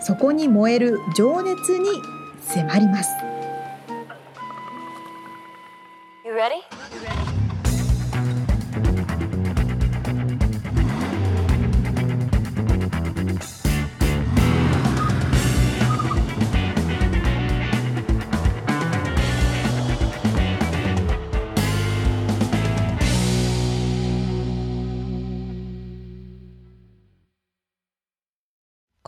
[0.00, 1.88] そこに燃える情熱に
[2.40, 3.10] 迫ります。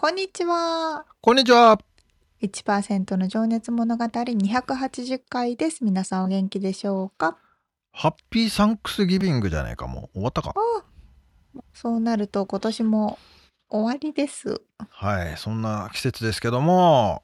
[0.02, 1.04] こんにちは。
[1.20, 1.78] こんにちは。
[2.42, 5.84] 1%の情熱物語280回です。
[5.84, 7.38] 皆さんお元気でしょうか？
[7.92, 10.54] ハッピーサンクスギビングじゃないかもう終わったか？
[11.72, 13.16] そうなると今年も
[13.70, 14.60] 終わりです。
[14.88, 17.22] はい、そんな季節ですけども、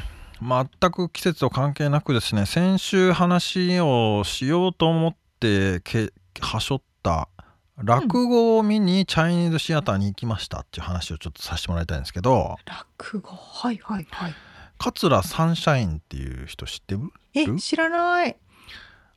[0.40, 7.28] 全く季節と関係なくですね、先週話をしようと思ってけはしょった
[7.76, 13.30] 落語を見にチャイニーズシアターに行きましたっていう話をちょっとさせてもらいたいんですけど落語？
[13.30, 14.34] はいはいはい。
[14.78, 17.00] 桂サンシャインっていう人知ってる？
[17.34, 18.36] え知らない。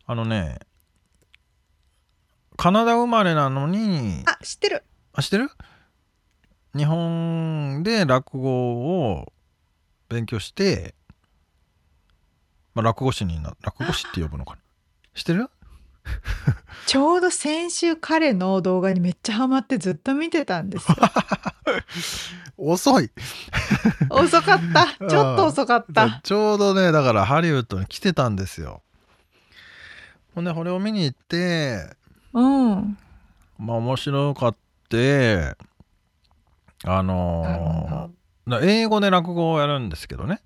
[0.08, 0.59] あのね
[2.55, 4.83] カナダ生まれなのにあ知ってる。
[5.13, 5.50] あ知ってる？
[6.75, 9.31] 日本で落語を
[10.09, 10.95] 勉強して、
[12.73, 14.59] まあ、落語師にな落語師って呼ぶのかな？
[15.13, 15.50] 知ってる？
[16.88, 20.97] ちょうど先週彼の動画にめっちゃハマってずっと見てたんですよ。
[22.58, 23.11] 遅い
[24.09, 24.88] 遅かった。
[25.08, 26.22] ちょっと遅かった。
[26.23, 28.81] ちょうどね、だからハリウッドに来てたんですよ。
[30.33, 31.95] ほんで、これを見に行って、
[32.33, 32.97] うん。
[33.57, 34.56] まあ面白かっ
[34.89, 35.56] て、
[36.84, 40.41] あのー、英語で落語をやるんですけどね。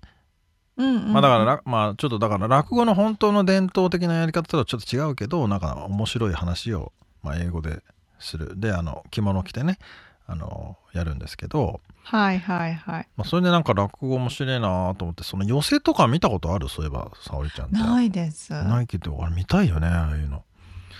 [0.76, 7.82] まあだからまあちょっとだから落語の本当の伝統的なやり方とはちょっと違うけどなんか面白い話を、まあ、英語で
[8.18, 8.58] する。
[8.58, 9.78] であの着物着てね
[10.26, 11.80] あのやるんですけど。
[12.04, 16.68] はいはいはい、まあ、それでなんか落語面白いなと思ってその寄せとか見たことある？
[16.68, 17.76] そういえば沙織ちゃんって。
[17.76, 18.52] ないです。
[18.52, 20.42] ないけど俺見たいよねああいうの。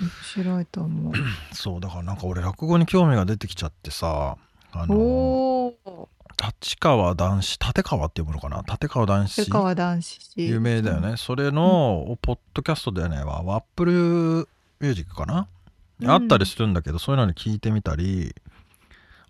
[0.00, 1.12] 面白いと思う。
[1.52, 4.36] そうだからなんか俺落語に興味が出てきちゃってさ
[4.72, 5.72] あの
[6.44, 8.64] 立川男子立川って読むのかな？
[8.68, 9.40] 立川男子？
[9.42, 10.18] 立川男子。
[10.36, 13.22] 有名だよね、うん、それの、ポッドキャストでね。
[13.22, 15.46] ワップルミュージックかな、
[16.00, 18.34] うん、あったりするんだけどそういうのに聞いてみたり。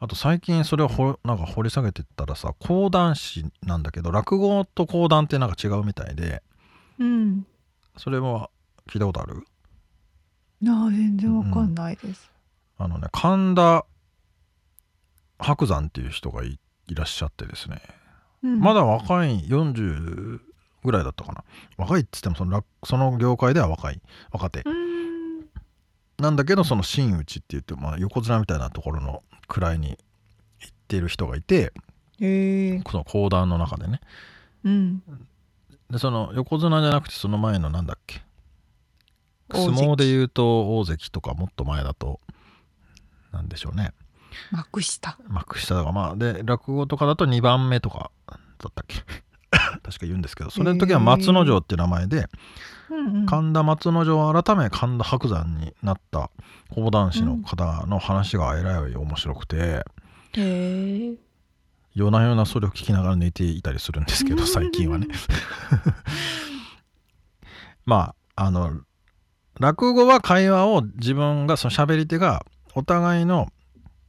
[0.00, 6.42] あと最近それをほなんか掘り下げてったらさ講談師なんだけど落語と講談ってなんか違うみたいで、
[6.98, 7.46] うん、
[7.96, 8.50] それは
[8.90, 9.44] 聞いたことある？
[10.66, 11.74] あ全然わかん。
[11.74, 12.32] ないです、
[12.78, 13.86] あのね神田
[15.38, 17.80] 伯山っていう人がいいらっしゃってですね、
[18.42, 20.40] うん、まだ若い40
[20.84, 21.44] ぐらいだったかな。
[21.76, 24.00] 若いっつってもそのその業界では若い
[24.30, 24.64] 若手。
[26.18, 29.98] なんだけどその真打ちって言って、まあ、横綱みたいなところの位に
[30.60, 31.72] 行っている人がいて
[32.18, 34.00] この講談の中でね、
[34.64, 35.02] うん、
[35.90, 38.22] でその横綱じゃなくてその前のなんだっけ。
[39.52, 42.20] 相撲で言うと大関とかもっと前だと
[43.32, 43.92] なんでしょうね
[44.50, 45.18] 幕下。
[45.28, 48.36] 幕下だかまあで落語とかだと2番目とかだ
[48.68, 48.96] ったっけ？
[49.52, 52.26] 確か言うんですけどそれの時は松之丞って名前で、
[53.26, 56.30] 神田松之丞改め神田伯山になった
[56.70, 59.84] 講談師の方の話がえらい面白くて、
[60.36, 61.18] うん、
[61.94, 65.08] 夜な夜なそれを聞きながら寝ていたりするんですけど最近はね。
[67.84, 68.80] まああの
[69.60, 73.48] 落語は会話を自分がその喋り手がお互いの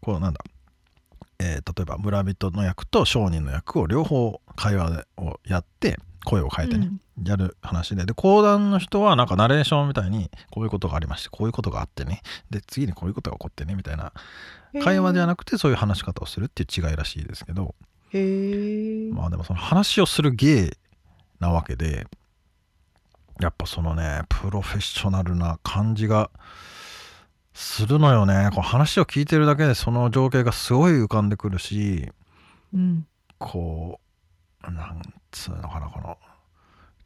[0.04, 0.42] こうなんだ、
[1.40, 6.90] えー、例えば村人の役と商人の役を両方会話をやって声を変えてね、
[7.20, 14.14] うん、やる話でで講談の人はなんかナレーションみたいにこういうことがありましてこういうことがあってねで次にこういうことが起こってねみたいな
[14.82, 17.76] 会話ではなくてそういう話し方をするっていう違いらしいですけど。
[18.14, 20.78] まあでもその話をする芸
[21.40, 22.06] なわけで
[23.40, 26.30] やっぱそのねプロフェッショナルな感じが
[27.54, 32.10] するのよねこう話を聞いてるだけでその情景がすごい浮かんでくるし、
[32.74, 33.06] うん、
[33.38, 34.00] こ
[34.68, 35.02] うなん
[35.32, 36.18] つうのかなこの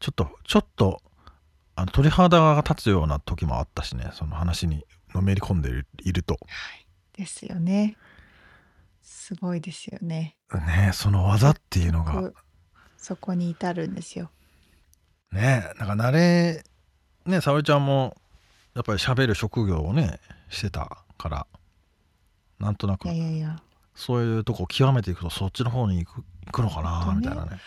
[0.00, 1.02] ちょっとちょっと
[1.74, 4.84] あの鳥肌が立つような時もあったしねその話に
[5.14, 5.70] のめり込んで
[6.02, 6.34] いると。
[6.34, 6.38] は
[6.76, 6.86] い、
[7.16, 7.96] ですよね。
[9.02, 10.36] すごいですよね。
[10.52, 12.32] ねその技っていうのが
[12.96, 14.30] そこに至るんですよ。
[15.32, 16.62] ねえなんか慣れ
[17.26, 18.16] ね沙織ちゃんも
[18.78, 20.20] やっぱり喋る職業をね
[20.50, 21.46] してたから
[22.60, 23.08] なんとなく。
[23.08, 23.62] いやいやいや。
[23.96, 27.58] そういうとこ極めていくとそっちの方に行く行くのかなみたいなね。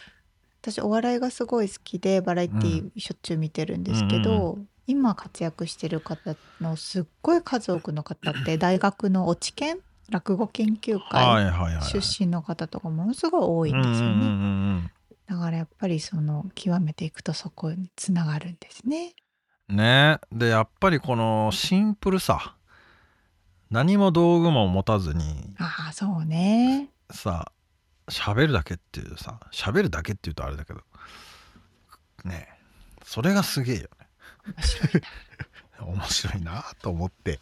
[0.62, 9.78] 私お笑いがすごい好きでバラエティーしょっちゅう見てるんですけど、うん今活躍してる方のすっごい数多くの方って大学の落研
[10.10, 14.02] 落語研究はい会出身の方とかものすごい多いんですよね。
[14.02, 14.28] うんうんう
[14.80, 14.92] ん。
[15.28, 19.13] だからやっぱりその極めていくとそこにつながるんですね。
[19.71, 20.19] うんね。
[20.31, 22.56] えでやっぱりこのシンプルさ。
[23.69, 25.56] 何も道具も持たずに。
[25.57, 26.89] ああそうね。
[27.09, 27.51] さ
[28.09, 29.39] 喋るだけっていうさ。
[29.51, 30.81] 喋るだけっていうとあれだけど。
[32.25, 32.47] ね。
[32.50, 32.62] え
[33.03, 34.07] それがすげえよね。
[34.47, 35.85] 面白いな。
[35.85, 37.39] 面白いなと思って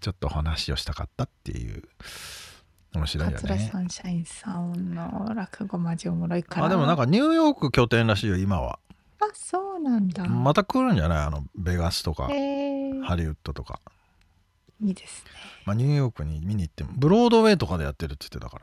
[0.00, 1.82] ちょっとお話をしたかったっていう。
[2.92, 3.68] 面白いよ桂ね。
[3.72, 6.66] サンシャインさんの落語マジおもろいから。
[6.66, 8.78] あでもなんかニューヨーク拠点らしいよ今は
[9.20, 10.24] あそうなんだ。
[10.26, 11.26] また来るんじゃない？
[11.26, 13.80] あのベガスとかハリウッドとか、
[14.82, 15.30] いいですね。
[15.66, 18.58] まあ、ニューヨークに見に行ってもブロードウェイとかでやってるって言ってたか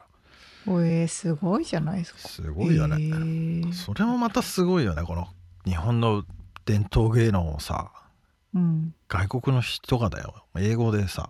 [0.65, 2.19] らおえー、すごいじゃないですか。
[2.19, 5.27] すごいよね、へーそれもまたすごいよねこの
[5.65, 6.23] 日本の
[6.65, 7.91] 伝統芸能をさ
[8.55, 8.95] うん。
[9.07, 11.29] 外国の人がだよ英語でさ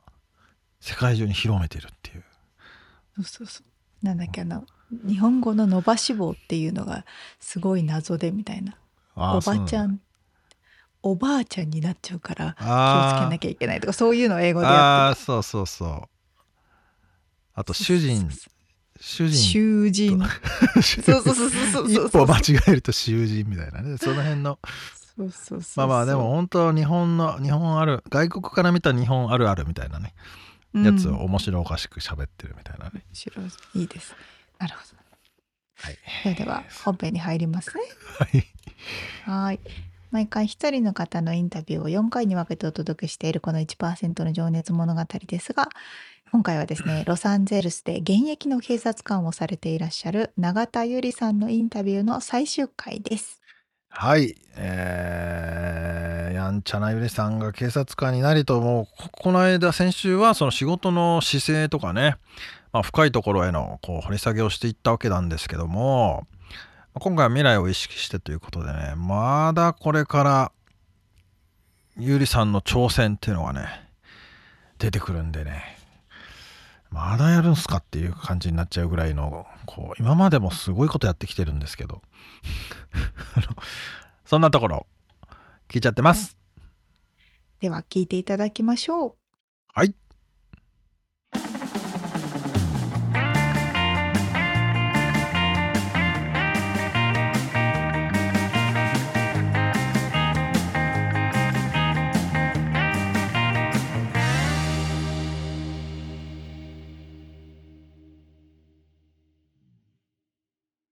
[0.79, 2.23] 世界中に広めてるっていう
[3.17, 4.05] そうそうそう。
[4.05, 4.63] なんだっけあの
[5.05, 7.05] 日本語の伸ばし棒っていうのが
[7.39, 8.75] すごい謎でみたいな。
[9.17, 9.91] あおばちゃん。
[9.91, 10.01] ん
[11.03, 16.01] おばあちゃんになっちゃうから気をつあけなきゃいけないとかそういうのを英語でやああってそうそうそう。
[17.53, 17.73] あとた。
[17.73, 18.29] 主人
[18.99, 19.37] 主人。
[19.37, 20.19] 囚人。
[21.03, 21.91] そうそうそうそう。
[21.91, 23.97] 一歩間違えると囚人みたいなね。
[23.97, 24.59] その辺の。
[25.15, 30.13] そうそうそうまあまあでも本当日本の日本ある外国から見た日本あるあるみたいなね。
[30.75, 33.45] やつをうん面白おかしく喋ってるみたいなね、面白い。
[33.75, 34.11] いいです。
[34.11, 34.17] ね。
[34.59, 34.97] なるほど。
[35.79, 35.97] はい。
[36.23, 37.81] それでは本編に入りますね。
[38.19, 38.56] はい
[39.23, 39.59] はい。
[40.11, 45.69] 毎回一人の方のインタビューを4回に分けてお届けしているこの1%の情熱物語ですが、
[46.31, 53.41] 今回はですね、ロサンゼルスで現役の警察官をされていらっしゃる永田由里さんのインタビューの最終回です。
[53.89, 62.17] はい、えー、やんちゃなゆりさんが警察官になりともうここの間先週はその仕事の姿勢とかね、
[62.73, 66.36] まあ、深いところへのこう掘り下げをしていったわけなんですけどもまあ
[66.99, 70.51] 今回は未来を意識してということでねまだこれから
[71.97, 73.67] ゆりさんの挑戦っていうのがね
[74.77, 75.77] 出てくるんでね
[76.89, 82.01] まだやるんすかっていう感じになっちゃうぐらいのこう今までもすごいことやってきてるんですけど
[84.25, 84.87] そんなところ
[85.67, 86.37] 聞いちゃってます。
[87.59, 89.15] では聞いていただきましょう。
[89.73, 89.93] はい。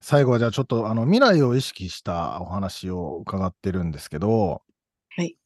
[0.08, 4.62] 最後はじゃあちょっとあの未来を意識したお話を伺ってるんですけど、
[5.16, 5.36] はい。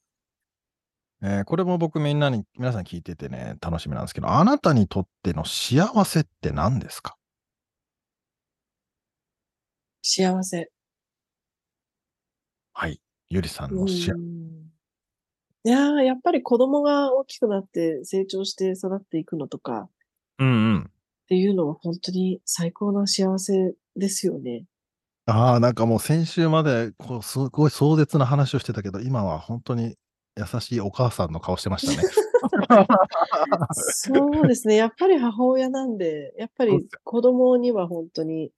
[1.23, 7.17] えーこれも僕みんなに、皆さん聞いててね、楽しみなんですけど、あなたにとっての幸せって何ですか？
[10.03, 10.71] 幸せ。
[12.75, 13.01] はい。
[13.31, 14.13] ゆりさんうの幸せ。
[14.13, 14.19] ん
[15.65, 19.89] いやーやっぱり子供が大きくなって成長して育っていくのとか
[20.39, 20.83] うんうん。
[20.83, 20.87] っ
[21.31, 24.65] ていうのは本当に最高な幸せですよね。
[25.27, 29.97] ああ、なんかもう先週まで、こう、すごい壮絶な話をしてたけど、今は本当に
[30.37, 32.09] 優しいお母さんの顔してましたね。
[33.73, 34.77] そうですね。
[34.77, 38.53] やっぱり母親なんで、やっぱり子供には本当に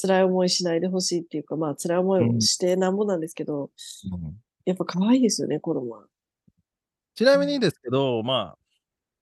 [0.00, 3.70] 辛い思いしないでほしいっていうか、まあ辛い思いをしてなんぼなんですけど、
[4.12, 6.06] うんやっぱ可愛いですよね、子供は。
[7.14, 8.56] ちなみにですけど、ま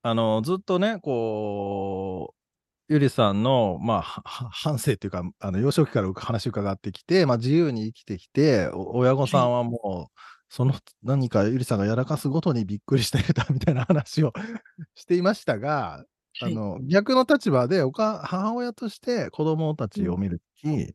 [0.02, 2.43] あ、あの、ずっとね、こう、
[2.88, 14.32] ゆりさんの、まあ、はは半生っていうか、あの幼少期から話伺ってきて、まあ、自由に生きてきて、お親御さんはもう、その何かゆりさんがやらかすごとにびっくりしてたみたいな話を
[14.94, 16.04] していましたが、
[16.40, 16.60] あはい。
[16.60, 20.94] の逆の立場でおか母親として子供たちを見るとき、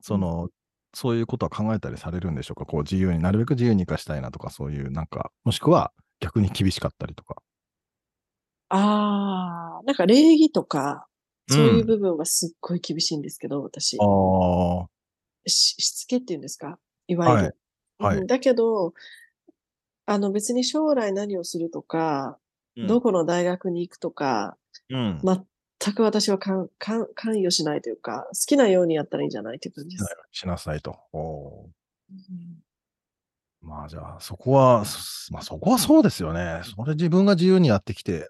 [0.00, 0.48] その
[0.94, 2.66] そういうことは考えたりされるんでしょうか？
[2.66, 7.42] こう自由になるべく自由に生かしたいなとかそういうなんかもしくは逆に厳しかったりとか。
[8.70, 11.06] ああ、なんか礼儀とか、
[11.48, 13.96] そういう部分はすっごい厳しいんですけど、私。
[14.00, 14.86] あ
[15.46, 16.78] ししつけっていうんですか？
[17.06, 17.56] いわゆる。
[17.98, 18.92] はいはいうんだけど、
[20.04, 22.38] あの別に将来何をするとか、
[22.76, 24.56] どこの大学に行くとか、
[24.90, 25.20] うん。
[25.24, 25.46] 全
[25.78, 26.70] 全く私は関
[27.18, 30.16] 与しないというか、好きなようにやったらいいんじゃないという感じです。
[30.32, 30.98] しなさいと。
[31.12, 31.66] おー
[32.10, 32.62] うん
[33.60, 36.62] まあじゃあ、そこは、そまあそこはそうですよね。
[36.64, 38.26] それ自分が自由にやってきて、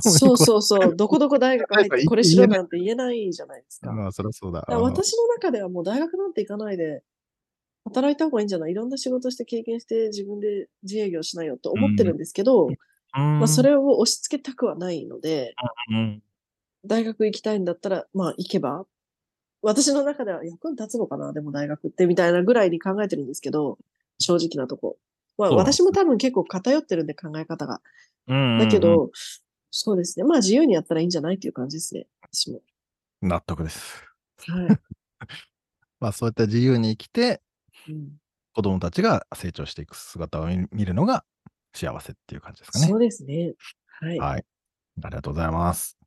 [0.00, 3.92] そうそうそう、 どこどこ大学入ってこれしろなんて言えないじゃないですか。
[3.92, 4.64] まあそりゃそうだ。
[4.68, 7.02] だ私の中ではもう大学なんて行かないで、
[7.84, 8.72] 働いた方がいいんじゃない？
[8.72, 12.76] いろんな仕事して経験して自分で自営業しないよと思ってるんですけど、うん、
[13.16, 15.54] まあそれを押し付けたくはないので、
[15.90, 16.22] うん、
[16.84, 18.86] 大学行きたいんだったら、まあ行けば、
[19.62, 21.32] 私の中では役に立つのかな？
[21.32, 23.78] でも大学ってみたいなぐらいに考えてるんですけど、
[24.18, 24.96] 正直なとこ。
[25.36, 27.80] まあ私も多分結構偏ってるんで考え方が。
[28.28, 29.10] うんだけ、ど、
[29.70, 30.24] そうですね。
[30.24, 32.06] まあ自由にやったらいいんじゃないっていう感じですね。
[32.32, 32.60] 私も。
[33.22, 34.04] 納得です。
[34.46, 34.68] はい。
[36.00, 37.42] まあそういった自由に生きて、
[37.88, 38.18] うん
[38.54, 41.24] 子供たちが成長していく姿を見見るのが
[41.74, 42.96] 幸せっていう感じですかねそ。
[42.96, 43.54] うですね。
[44.00, 44.18] はい。
[44.18, 44.44] はい。
[45.02, 45.98] ありがとうございます。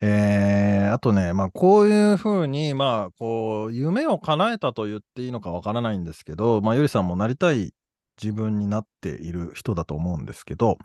[0.00, 7.74] えー、あとね、まあ、こういうふうに、まあ、こう、夢を叶えたと言っていいのかわからないんですけど、まあ、ゆりさんもなりたい
[8.22, 10.78] 自分になっている人だと思うんですけど、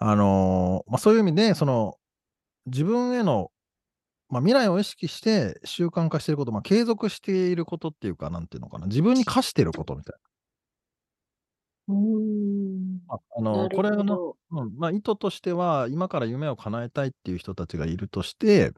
[0.00, 1.96] あのーまあ、そういう意味で、その、
[2.66, 3.50] 自分への、
[4.30, 10.16] まあ、未来を意識して習慣化していること、まあ、継続していることっていうか、なんていうのかな、自分に課していることみたい
[11.88, 12.98] うーん。
[13.08, 13.14] な。
[13.14, 14.34] ああのこれの。
[14.52, 18.72] うんまあ、意図としては、今から夢を叶えたいっていう人たちがいるとして、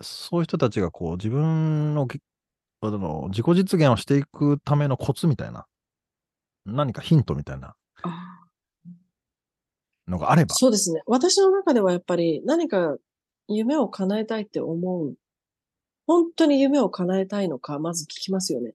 [0.00, 2.20] そういう人たちがこう自分のぎ
[2.80, 5.66] あの自己実現をしていくためのコツみたいな、
[6.64, 8.37] 何かヒントみたいなあ
[10.08, 10.54] のがあれば。
[10.54, 11.02] そうですね。
[11.06, 12.96] 私の中ではやっぱり何か
[13.46, 15.14] 夢を叶えたいって思う。
[16.06, 18.74] 本当に夢を叶えたいのか、まず聞きますよね。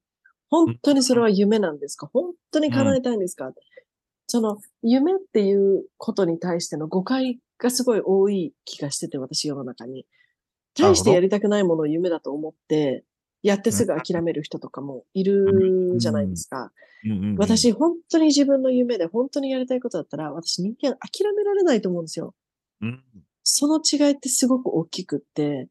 [0.50, 2.08] 本当にそれは夢なんですか？
[2.14, 3.52] 本当に叶えたいんですか、
[4.28, 10.06] その夢っていうことに対しての誤解がすごい多い気がしてて、私世の中に。
[10.76, 13.04] 大してやりたくないものを夢だと思って、
[13.44, 16.72] やってすぐ諦める人とかもいるじゃないですか。
[17.38, 22.34] 私、本当に自分の夢で本当にやりたいことだったら、私人間諦められないと思うんですよ。
[22.82, 23.04] うん
[23.46, 25.68] その違いってすごく大きくって、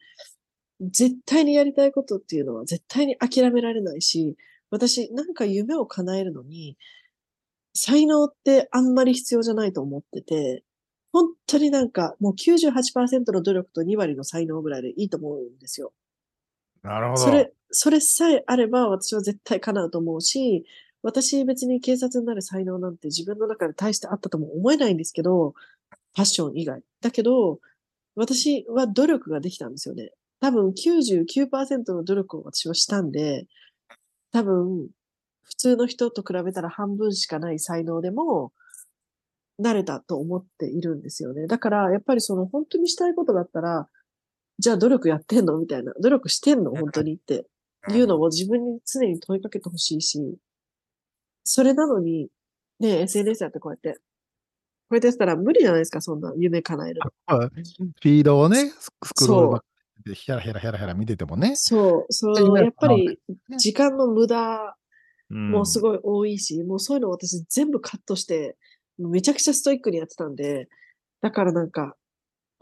[0.80, 4.36] 絶対にやりたいことっていうのは絶対に諦められないし、
[4.70, 6.76] 私なんか夢を叶えるのに、
[7.74, 10.64] 才能ってあんまり必要じゃないと思ってて、
[11.12, 15.92] 本当になんかもう98%の努力と2割の才能ぐらいでいいと思うんですよ。
[16.82, 17.20] なるほど。
[17.20, 20.64] それ、それさえあれば私は絶対叶うと思うし、
[21.02, 25.54] 私別に警察になる才能なんて自分の中で大してあったとも思えないんですけど、
[26.14, 26.82] ファッション以外。
[27.00, 27.58] だけど、
[28.14, 30.10] 私は努力ができたんですよね。
[30.40, 33.46] 多分99%の努力を私はしたんで、
[34.32, 34.88] 多分
[35.42, 38.52] 普通の人と比べたら半分しかない才能でも、
[39.60, 41.46] 慣れたと思っているんですよね。
[41.46, 43.88] だから、やっぱりその本当にしたいことだったら、
[44.58, 45.58] じゃあ努力やってんの？
[45.58, 45.92] みたいな。
[46.00, 46.70] 努力してんの？
[46.70, 47.46] 本当にって。
[47.88, 50.36] いうのを自分に常に問いかけてほしいし、
[51.42, 52.28] それなのに、
[52.78, 54.00] ね、SNS やってこうやって、こ
[54.92, 57.40] うやってやったら無理じゃないですか、そんな夢叶えるの。
[57.40, 61.56] フィードをね、ススクロールで、ヘラヘラヘラヘラ見ててもね。
[61.56, 63.18] そう、そ夢う、やっぱり
[63.48, 63.58] ね。
[63.58, 64.76] 時間の無駄
[65.28, 65.82] もすい。
[65.82, 68.56] ごい多いし、もうそういうのを私全部カットして、
[68.96, 70.68] めちゃくちゃストイックにやってたんで、
[71.20, 71.96] だからなんか、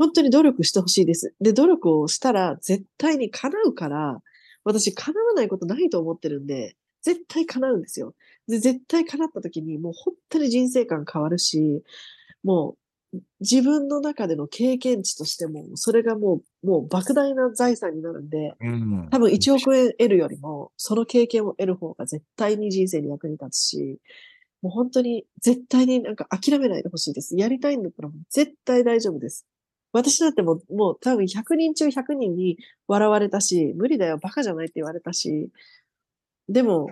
[0.00, 1.34] 本当に努力してほしいです。
[1.42, 4.22] で、努力をしたら絶対に叶うから、
[4.64, 8.14] 私叶わないことないと思ってるんで、絶対叶うんですよ。
[8.48, 11.82] で、絶対叶った時にもう本当に人生観変わるし、
[12.42, 12.76] も
[13.12, 23.98] う自分の中での経験値としても、それがもう、もう莫大な財産になるんで、うん多分1億円得るよりも、その経験を得る方が絶対に人生に役に立つし、
[24.62, 27.36] もう本当に絶対になんか諦めないでほしいです。
[27.36, 29.46] やりたいんだったら絶対大丈夫です。
[29.92, 35.50] 私だってもう、もう多分100人中100人に笑われたし、無理だよ、バカじゃないって言われたし、
[36.48, 36.90] でも、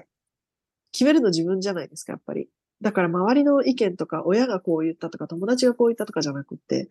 [0.92, 2.48] 決めるの自分じゃないですか、やっぱり。
[2.80, 6.88] だから周りの意見とか、親がこう言ったとか、友達がこう言ったとかじゃなくって、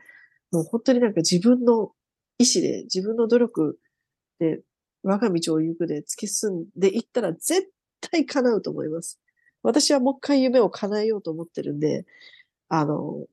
[0.52, 1.92] もう本当になんか自分の
[2.40, 3.80] 意思で、自分の努力
[4.40, 4.62] で、
[5.04, 7.70] 我が道を行くで突き進んでいったら絶
[8.02, 9.20] 対叶うと思います。
[9.64, 12.06] 私はもう一回夢を叶えようと思ってるんで、
[12.70, 13.26] あの、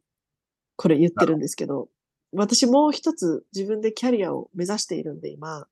[0.76, 1.88] これ言ってるんですけど、
[2.34, 5.66] 私もう一つ自分でキャリアを目指しているんで、今、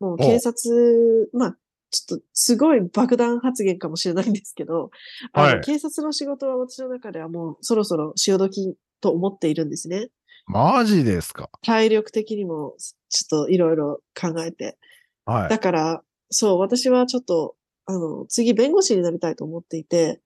[0.00, 1.56] もう警察、まあ、
[1.90, 4.90] ちょっとすごい爆弾発言かもしれないんですけど、
[5.32, 10.10] あの、はい警察の仕事は私の中ではもうそろそろ潮時と思っているんですね。
[10.46, 11.50] マジですか？
[11.62, 12.74] 体力的にも
[13.08, 14.78] ちょっといろいろ考えて。
[15.24, 15.48] はい。
[15.48, 20.20] だから、そう、私はちょっと、あの、次弁護士になりたいと思っていて、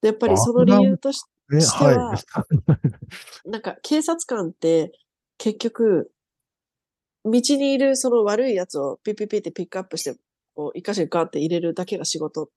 [0.00, 2.20] で、やっぱりその理由としえしてははい。
[3.48, 4.92] なんか警察官って
[5.38, 6.12] 結局、
[7.24, 10.18] 道にいるその悪いやつをピッピッピってピックアップして、
[10.54, 12.48] こう、一箇所にガーって入れるだけが仕事っ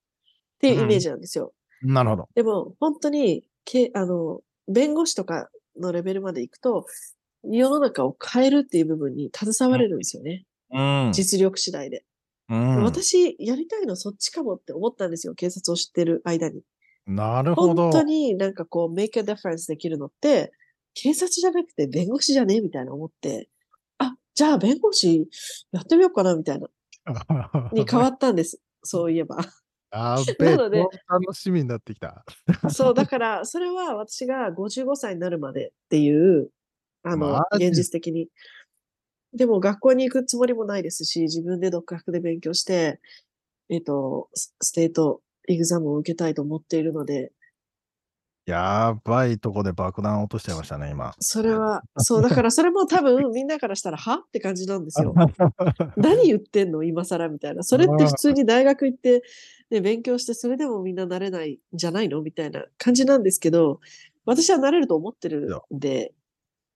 [0.59, 1.53] ていうイメージなんですよ。
[1.81, 2.29] なるほど。
[2.35, 6.85] でも、本当に、けあの、弁護士とかのレベルまで行くと、
[7.43, 10.45] 世の中を変えるっていう部分に携われるんですよね。
[10.71, 11.11] うん。
[11.13, 12.05] 実力次第で。
[12.49, 15.33] うん、私、やりたいのそっちかもって思ったんですよ。
[15.35, 16.61] 警察を知ってる間に。
[17.05, 17.83] なるほど。
[17.83, 20.51] 本当になんかこう、make a difference できるのって、
[20.93, 22.61] 警察じゃなくて弁護士じゃね？
[22.61, 23.49] みたいな思って、
[23.97, 25.27] あ、じゃあ弁護士
[25.71, 26.69] やってみようかなみたいな、
[27.73, 28.59] に変わったんです。
[28.83, 29.37] そういえば。
[29.91, 32.25] やっべえ、なので超楽しみになってきた。
[32.69, 36.49] そう、だから、それは私が55歳になるまでっていう、
[37.03, 38.29] あの現実的に。
[39.33, 42.99] でも学校に行くつもりもないですし、自分で独学で勉強して、
[43.69, 47.31] えっ、と、スステートエグザムを受けたいと思っているので、
[48.45, 51.13] やばいとこで爆弾落としちゃいましたね、今。
[51.19, 54.15] それは、そう、だからそれも多分みんなからしたら、は？
[54.15, 55.13] って感じなんですよ。
[55.95, 56.83] 何言ってんの？
[56.83, 57.63] 今更みたいな。
[57.63, 59.23] それって普通に大学行って、
[59.69, 62.21] ね、勉強して、それでもみんななれないんじゃないの？
[62.21, 63.79] みたいな感じなんですけど、
[64.25, 66.13] 私はなれると思ってるんで、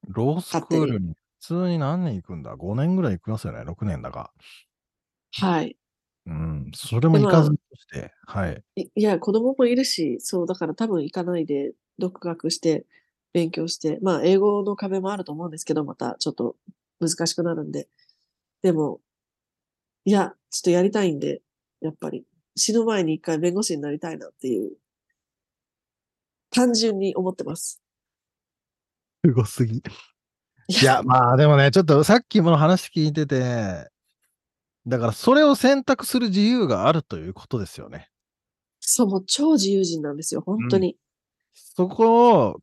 [0.08, 4.32] ロースクールに普通に何年行くんだ ?5 年ぐらい行きますよね、6年だが。
[5.34, 5.76] はい。
[6.28, 8.64] うん、それも行かずとして、はい。
[8.76, 12.86] いいや、子供もいるし、そう、だから多分行かないで、独学して、
[13.34, 16.56] 勉強して、まあ、英語の壁もあると思うんですけど、またちょっと
[17.00, 17.88] 難しくなるんで。
[18.62, 19.00] でも、
[20.04, 21.42] いや、ちょっとやりたいんで、
[21.82, 24.72] やっぱり、死ぬ前に一回弁護士になりたいなっていう、
[26.50, 27.82] 単純に思ってます。
[29.24, 29.78] すごすぎ。
[29.78, 33.90] いや、まあでもね、ちょっとさっきもの話聞いてて、
[34.88, 38.10] だからそれを選択する自由があるということですよね。
[38.80, 40.98] そう、もう超自由人なんですよ、本当に。
[41.54, 42.62] そこを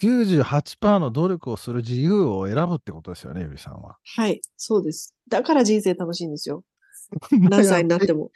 [0.00, 3.98] 98%の努力をする自由を選ぶってことですよね、ゆりさんは。
[4.16, 5.14] はい、そうです。
[5.28, 6.64] だから人生楽しいんですよ。
[7.30, 8.30] 何歳になっても。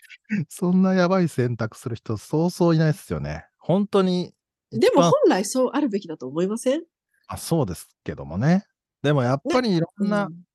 [0.49, 3.47] そんなやばい 選択する人、そうそういないですよね。
[3.59, 4.33] 本当に。
[4.71, 6.85] でも本来そうあるべきだと思いません？
[7.27, 8.67] あそうですけどもね。
[9.03, 10.46] でもやっぱりいろんな、うん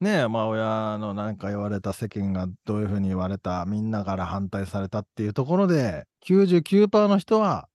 [0.00, 7.68] ねまあ親のなんか言われた世間がどういうふうに言われたみんなから反対されたっていうところで99%の人は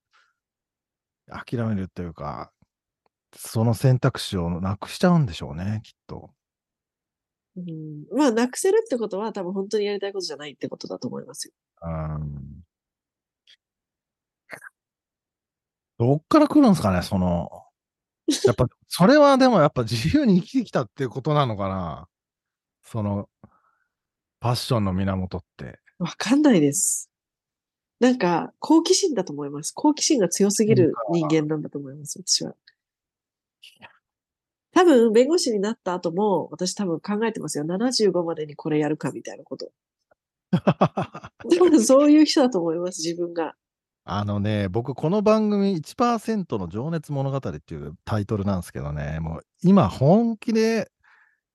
[1.28, 2.52] 諦めるというか
[3.34, 6.30] その選択肢をなくしちゃうんでしょうねきっと。
[7.56, 11.54] うんまあ、なくせるってことは多分本当にやりたいことじゃないってことだと思いますよ。
[11.82, 12.62] うん
[15.98, 17.48] どっから来るんですかねその
[18.44, 22.08] やっぱそれはでもやっぱ自由に生きてきたっていうことなのかな
[22.84, 23.28] その
[24.40, 25.78] パッションの源って。
[25.98, 27.08] わかんないです。
[28.00, 29.72] なんか、好奇心だと思います。
[29.72, 32.54] 好奇心が強すぎる人間なんだと思います、私は。
[34.72, 37.64] 多分、弁護士になった後も、私多分考えてますよ。
[37.64, 39.70] 75までにこれやるかみたいなこと。
[40.52, 41.30] 多
[41.70, 43.54] 分そういう人だと思います、自分が。
[44.04, 50.90] あのね、僕、この番組1%の情熱物語っていうタイトルなんですけどね、もう今本気で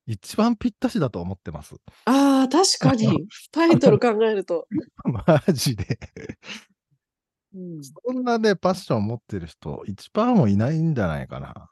[0.08, 1.76] 一番ぴったしだと思ってます。
[2.06, 3.28] ああ、確かに。
[3.52, 4.68] タイトル考えると。
[5.04, 6.00] マジで。
[7.54, 11.70] うんそんなね、パッション持ってる人、1%もいないんじゃないかな。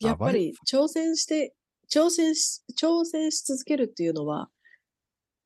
[0.00, 1.54] やっぱり挑戦して、
[1.90, 4.50] 挑戦し、挑戦し続けるっていうのは、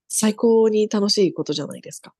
[0.09, 2.15] 最高に楽しいことじゃないですか。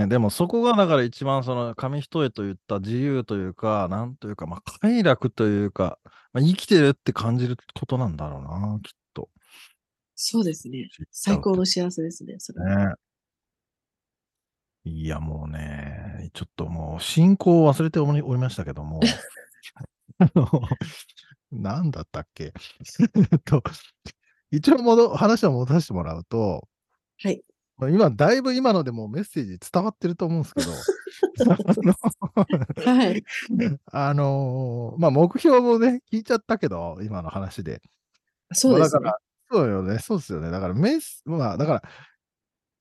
[0.00, 5.98] ね、でもそこがだから一番その紙一重といった自由というか、なんというか、まあ快楽というか、
[6.32, 9.28] まあ、生きてるって感じることなんだろうな、きっと。
[10.14, 10.88] そうですね。
[11.10, 12.88] 最高の幸せですね、それは。
[12.90, 12.94] ね。
[14.84, 19.00] いや、もうね、ちょっともう、進行を忘れておりましたけども、
[20.18, 20.62] あの、
[21.50, 22.52] なんだったっけ？
[23.44, 23.62] と、
[24.50, 26.68] 一応戻、話を戻してもらうと、
[27.22, 27.42] はい。
[27.78, 31.58] まあ今、だいぶ今のでもうメッセージ伝わってると思うんですけど、あ
[32.84, 33.24] のはい。
[33.92, 37.82] あのーまあ、目標もね、聞いちゃったけど、今の話で。
[38.52, 39.18] そうですねまあだか。
[39.18, 39.18] ら、
[39.50, 40.50] そうよね、そうですよね。
[40.50, 41.82] だからメス、まあ、だから、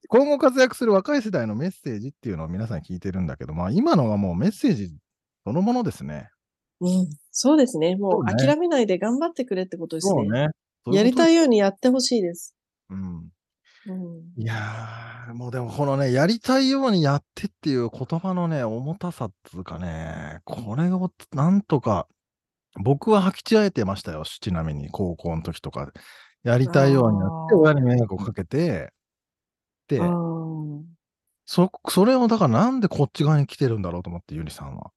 [0.08, 4.96] 今後活躍する若い世代のメッセージっていうのを皆さん聞いてるんだけど、まあ、今のはもうメッセージ
[5.46, 6.30] そのものですね。
[6.82, 7.10] うん。
[7.32, 7.96] そうですね。
[7.96, 10.28] もう諦めないで頑張ってくれってことですね。
[10.30, 10.48] ね。
[10.88, 11.34] やりたい。
[11.34, 12.56] いようにやってほしいです。
[12.90, 13.30] うん。
[13.88, 14.42] うん。
[14.42, 22.08] いやー、もうでもこのね、やりたいようにやってっていう言葉のね、重たさっていうかね、これをなんとか、
[22.82, 25.92] 僕は履き違えてましたよ、ちなみに高校の時とか。
[26.44, 28.94] やりたいようにやって、親に迷惑をかけて、
[29.88, 30.00] で
[31.46, 34.92] そ、それをだからなんでこっち側に来てるんだろうと思って、ゆりさんは。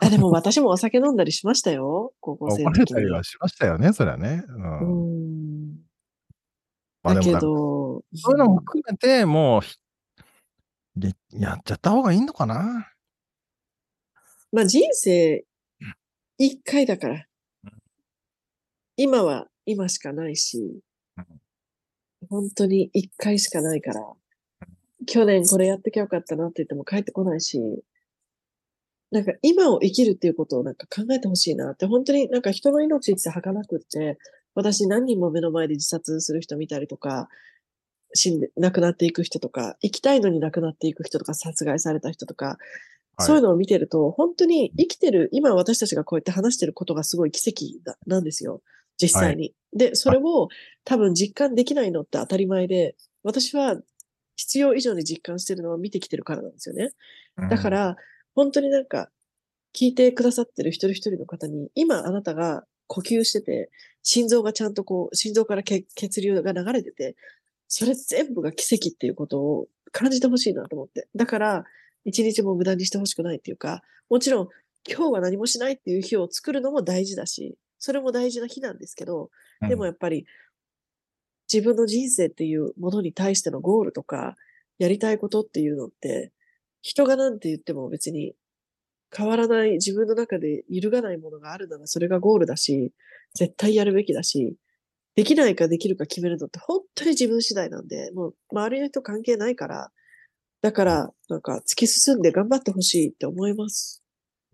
[0.00, 2.12] あ、でも私もお酒飲んだりしましたよ。
[2.20, 2.84] 高校生怒られ。
[2.86, 4.44] たりはしましたよね、それはね。
[4.48, 4.52] う。
[4.52, 5.76] うんん。
[5.76, 5.85] だけ
[7.06, 9.76] まあでもなんかど、そういうのも含めて、もうひ、
[10.98, 11.10] や
[11.50, 12.90] やっちゃった方がいいのかな？
[14.52, 15.44] まあ人生
[16.38, 17.14] 一回だから。
[17.64, 17.72] うん。
[18.96, 20.80] 今は今しかないし。
[21.16, 21.24] うん、
[22.28, 24.02] 本当に一回しかないから、
[25.06, 27.60] 去年これやってきゃよかったなって言っても帰ってこないし、
[29.10, 34.18] なんか今を生きるっていうことをなんか考えてほしいなって、本当になんか人の命って儚くって、
[34.56, 37.28] 私何人も目の前で自殺する人見たりとか、
[38.14, 42.56] 死んで、亡くなっていく人とか、生きたいのに亡くなっていく人とか、殺害された人とか、はい
[43.18, 48.60] そういうのを見てると、本当に生きてる、今私たちがこうやって話してることがすごい奇跡だなんですよ。
[48.98, 49.54] 実際に。
[49.72, 50.48] で、それを
[50.84, 53.76] 多分実感できないのって当たり前で、私は
[54.36, 56.90] 必要以上に実感してるのを見てきてるからなんですよね。
[57.48, 57.96] だか、ら、
[58.34, 59.10] 本当になんか、
[59.74, 63.70] 聞いてくださってる一人一人の方に、今あなたが呼吸してて、
[64.08, 67.16] 心臓がちゃんとこう、心臓から血血流が流れてて、
[67.66, 71.08] それ全部が奇跡っていうことを感じてほしいなと思って。
[71.16, 71.64] だから、
[72.04, 74.48] 一日も無駄にしてほしくないっていうか、もちろん、
[74.88, 80.24] 今日は何もしないっていう日を作るのも大事だし、それも大事な日なんですけど、うんでもやっぱり、
[81.52, 84.36] 自分の人生っていうものに対してのゴールとか、
[84.78, 86.30] やりたいことっていうのって、
[86.80, 88.34] 人がなんて言っても別に
[89.14, 92.92] 変わらない、自分の中で揺るがないものがあるならそれがゴールだし、
[93.34, 94.56] 絶対やるべきだし、
[95.14, 99.90] できないかできるか決めるのって本当に自分次第なんで、もう周りの人関係ないから、
[100.62, 104.02] だからなんか突き進んで頑張ってほしいって思います。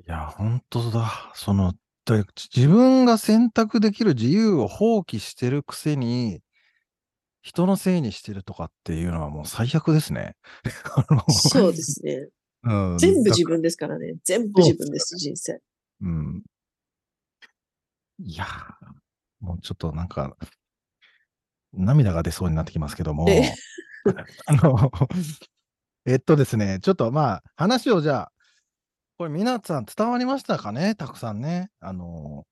[0.06, 1.32] いや、本当だ。
[1.34, 6.40] その、で自分が選択できる自由を放棄してるくせに、
[7.42, 10.36] 人のせいにしてるとかっていうのはもう最悪ですね。
[11.28, 12.28] そうですね。
[12.64, 14.14] うん、全部自だ分ですからね。
[14.24, 15.60] 全部自分です、人生。
[16.00, 16.42] うん。
[18.18, 18.46] いやー、
[19.40, 20.36] もうちょっとなんか、
[21.72, 23.52] 涙が出そうになってきますけどもえ、
[24.46, 24.90] あの、
[26.04, 28.32] えっとですね、ちょっとまあ、話をじゃあ、
[29.18, 30.94] これ皆さん伝わりましたかね？
[30.94, 31.70] たくさんね。
[31.80, 32.44] あの、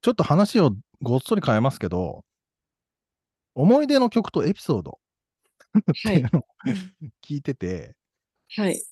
[0.00, 2.24] ちょっと話をごっそり変えますけど、
[3.54, 4.98] 思い出の曲とエピソード
[5.78, 6.44] っていうのを
[7.22, 7.94] 聞いてて、
[8.56, 8.82] はい。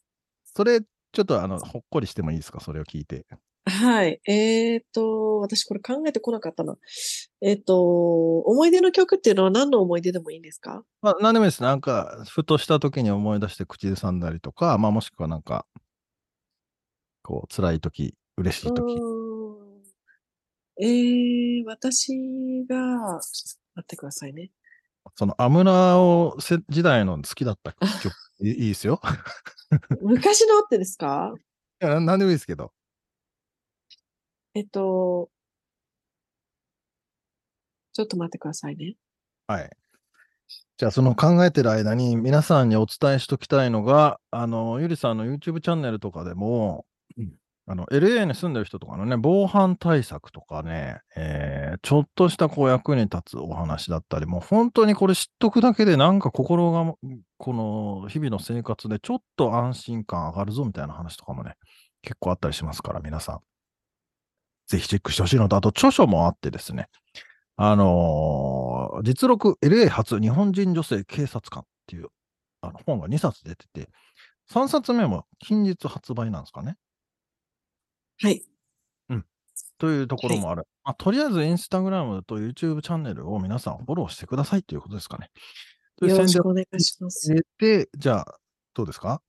[0.55, 2.61] それ、ちょっとあの、ほっこりしてもいいですか？
[2.61, 3.27] それを聞いて。
[3.67, 4.21] はい。
[4.27, 6.77] えっと、私これ考えてこなかったな。
[7.41, 10.83] えっと、思い出の曲っていうのは何の思い出でもいいんですか？
[11.03, 11.63] まあ、何でもいいです。
[11.63, 15.67] なんか、ふとした時に思い出して口ずさんだりとか、まあ、もしくはなんか、
[17.23, 18.99] こう、辛い時、嬉しい時。
[20.83, 22.77] えー、私が、
[23.17, 24.51] 待ってくださいね。
[25.17, 29.01] その、アムラをせ時代の好きだった曲、いいいですよ。
[30.03, 31.33] 昔のってですか？
[31.83, 32.73] いや、何でもいいですけど。
[34.55, 35.31] えっと、
[37.93, 38.95] ちょっと待ってくださいね。
[39.47, 39.71] はい。
[40.79, 46.87] じゃあ、その考えてる間に皆さんにお伝えしときたいのが、あの、ゆりさんの YouTube チャンネルとかでも、
[47.71, 56.95] あの、LA に住んでる人とかのね、防犯対策とかね、えーちょっとしたこう役に立つお話だったり、もう本当にこれ知っとくだけでなんか心が、
[57.39, 61.55] この日々の生活でちょっと安心感上がるぞみたいな話とかもね、
[62.03, 63.41] 結構あったりしますから、皆さん。
[64.67, 66.89] ぜひチェックしてほしいのと、あと著書もあってですね、
[67.57, 72.09] あのー実録 LA 初日本人女性警察官っていう
[72.63, 73.91] あの本が2冊出てて、
[74.53, 76.75] 3冊目も近日発売なんですかね。
[78.23, 78.43] はい。
[79.79, 80.67] というところもある。
[80.85, 85.31] まあ、とりあえずインスタグラムと YouTube チャンネルを皆さんフォローしてくださいということですかね。
[85.97, 87.33] というよろしくお願いします。
[87.33, 88.39] 入れて、じゃあ、
[88.75, 89.23] どうですか？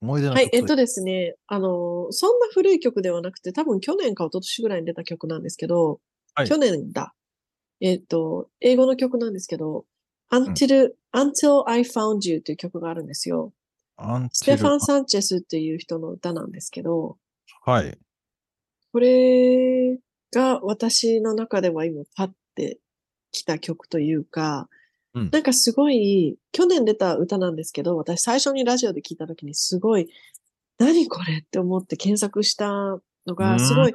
[0.00, 6.00] 思い出の曲、はい、えっとですね、あの、そんな古い曲ではなくて、多分去年か一昨年ぐらいに出た曲なんですけど、
[6.34, 7.14] はい去年だ。
[7.80, 9.84] えっと、英語の曲なんですけど、
[10.32, 13.52] Until, Until I Found You っていう曲があるんですよ。
[13.96, 17.18] アンステファン・チサンチェスっていう人の歌なんですけど、
[17.66, 17.98] ルはい。
[18.92, 19.98] これ
[20.32, 22.78] が私の中では今パッて
[23.32, 24.68] きた曲というか、
[25.14, 25.30] うん。
[25.30, 30.08] なんかすごい、去年出た歌なんですけど、私最初にラジオで聞いた時にすごい、
[30.78, 33.60] 何これって思って検索したのうが、ん。
[33.60, 33.92] すごい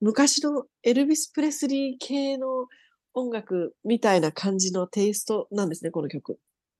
[0.00, 2.66] 昔のエルビス・プレスリー系の
[3.14, 6.38] 音楽みたいな感じのテイストなんですね、この曲。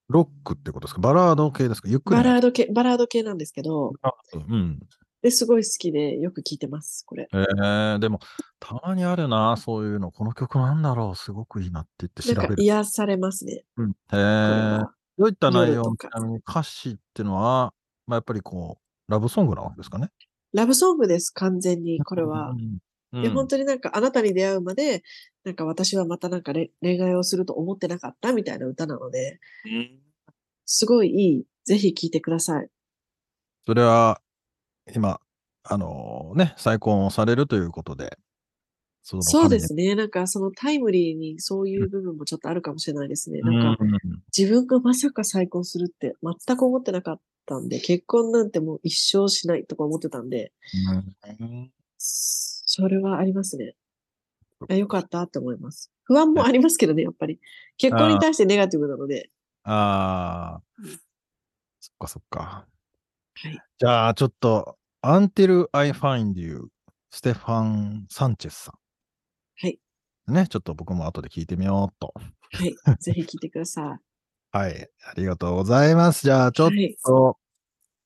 [0.09, 1.01] ロックってことですか？
[1.01, 1.89] バラード系ですか？
[1.89, 3.93] ゆっくりね、バラード系、バラード系なんですけど、
[4.35, 4.81] うん。
[5.23, 7.29] で、すごい好きでよく聞いてます、これ。
[7.33, 8.21] えー、でも、
[8.59, 10.11] たまにあるな、そういうの。
[10.11, 12.63] この曲なんだろう、すごくいいなって言ってなんか調べる。
[12.63, 14.95] 癒されますね、うん、へこれーは。
[15.19, 15.83] どういった内容？
[15.97, 17.75] ちなみに歌詞っていうのは、
[18.07, 20.09] まあ、やっぱりこう、ラブソングなわけですかね？
[20.55, 22.51] ラブソングです、完全に、これは。
[23.13, 23.23] うん。
[23.23, 25.03] で、本当になんかあなたに出会うまで、
[25.45, 29.41] なんか私はまたなんかれ恋愛をすると思ってなかったみたいな歌なので、
[30.65, 31.45] すごいいい。
[31.65, 32.69] ぜひ聴いてください。
[33.67, 34.21] それは、
[34.95, 35.21] 今、
[35.63, 38.19] あのね、再婚をされるということで、
[39.03, 39.95] そのそうですね。
[39.95, 43.41] なんかそのタイムリーにそういう部分もちょっとあるかもしれないですね。
[43.41, 43.99] 神になんかうん
[44.37, 50.53] 自分がまさか再婚するって全く思ってなかったんで、結婚なんてもう一生しないとか思ってたんで、
[51.39, 53.75] うんそれはありますね。
[54.69, 55.91] あよかったって思います。
[56.05, 57.41] 不安もありますけどね、やっぱり。
[57.79, 59.31] 結婚に対してネガティブなので。
[59.65, 60.63] ああ、
[61.81, 62.67] そっかそっか。
[63.35, 63.59] はい。
[63.79, 66.69] じゃあ、ちょっと、Until I Find You、
[67.11, 68.73] ステファン・サンチェスさ
[69.61, 69.79] はい。
[70.31, 70.35] ん。
[70.35, 72.13] ね、ちょっと僕も後で聞いてみようと。
[72.53, 72.75] はい。
[73.01, 73.99] ぜひ聞いてくださ
[74.53, 76.23] はい、ありがとうございます。
[76.23, 76.63] じゃあ、ちい。
[76.63, 76.97] ょっはい。
[77.05, 77.39] と、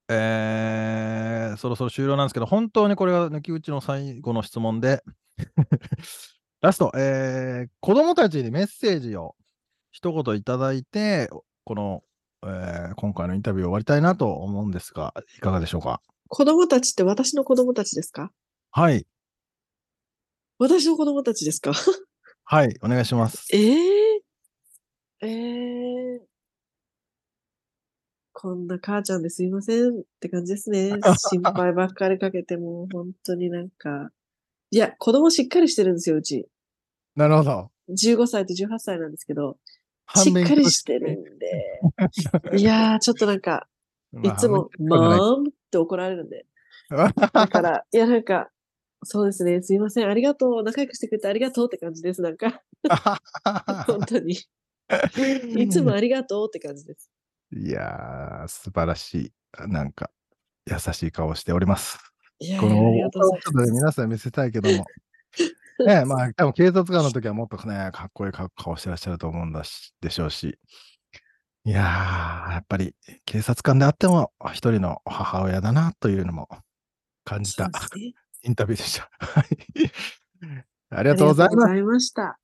[0.09, 5.03] えーそろそろ終了なんですけど、本当にこれが抜き打ちの最後の質問で、
[6.63, 9.37] ラスト、えー子供たちにメッセージを
[9.93, 11.31] 一言いただいて、
[11.65, 12.05] この、
[12.45, 16.03] えー今回のインタビューを終わりたいなと思うんですが、いかがでしょうか？
[16.29, 18.31] 子供たちって私の子供たちですか？
[18.71, 19.07] はい、
[20.59, 21.73] 私の子供たちですか？
[22.45, 23.47] はい、お願いします。
[23.53, 24.21] ええ
[25.23, 25.29] え
[26.17, 26.21] え
[28.37, 30.91] こんな母ちゃんですいませんって感じですね。
[31.31, 34.11] 心配ばっかりかけても、本当になんか。
[34.71, 36.47] いや、子供しっかりしてるんですよ、うち。
[37.15, 37.71] なるほど。
[37.91, 39.57] 15歳と18歳なんですけど、
[40.17, 41.81] しっかりしてるんで。
[42.59, 43.69] いやー、ちょっとなんか、
[44.25, 46.47] いつも、マームって怒られるんで。
[46.91, 48.51] だから、 いや、なんか、
[49.03, 52.63] そうですね、すいません、ありがとう、仲良くしてくれてありがとうって感じです、なんか、
[53.87, 54.37] 本当に。
[55.61, 57.11] いつもありがとうって感じです。
[57.53, 59.33] いやー、素晴らしい。
[59.69, 60.11] なんか、
[60.67, 61.99] 優しい顔しております。
[62.41, 62.75] いやこの
[63.11, 64.85] ち皆さん見せたいけども。
[65.87, 70.59] ねまあ、多分警察官の時はもっとね、かっこいい顔してらっしゃると思うんだし、でしょうし。
[71.67, 76.49] いやー、やっぱり警察官であっても、一人の母親だなというのも
[77.25, 77.43] 感。
[77.43, 77.71] じた
[78.43, 79.09] インタビューでした。
[79.19, 79.47] はい
[80.91, 81.77] ありあがとうございます。
[81.79, 82.39] いました。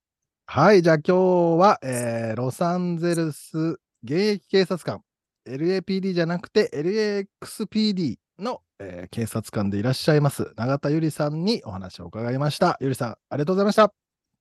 [0.47, 1.15] はい、じゃあ今日
[1.61, 5.03] は、えーロサンゼルス現役警察官、
[5.47, 12.79] LAPD じゃなくて LAXPD の、えー警察官でいらっしゃいます、永田ゆりさんにお話を伺いました。
[12.81, 13.93] ゆりさん、ありがとうございました。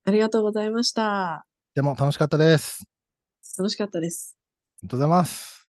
[0.05, 1.45] ありがとうございました。
[1.75, 2.85] でも楽しかったです。
[3.57, 4.38] 楽しかったです。
[4.81, 5.67] ありがとうございます。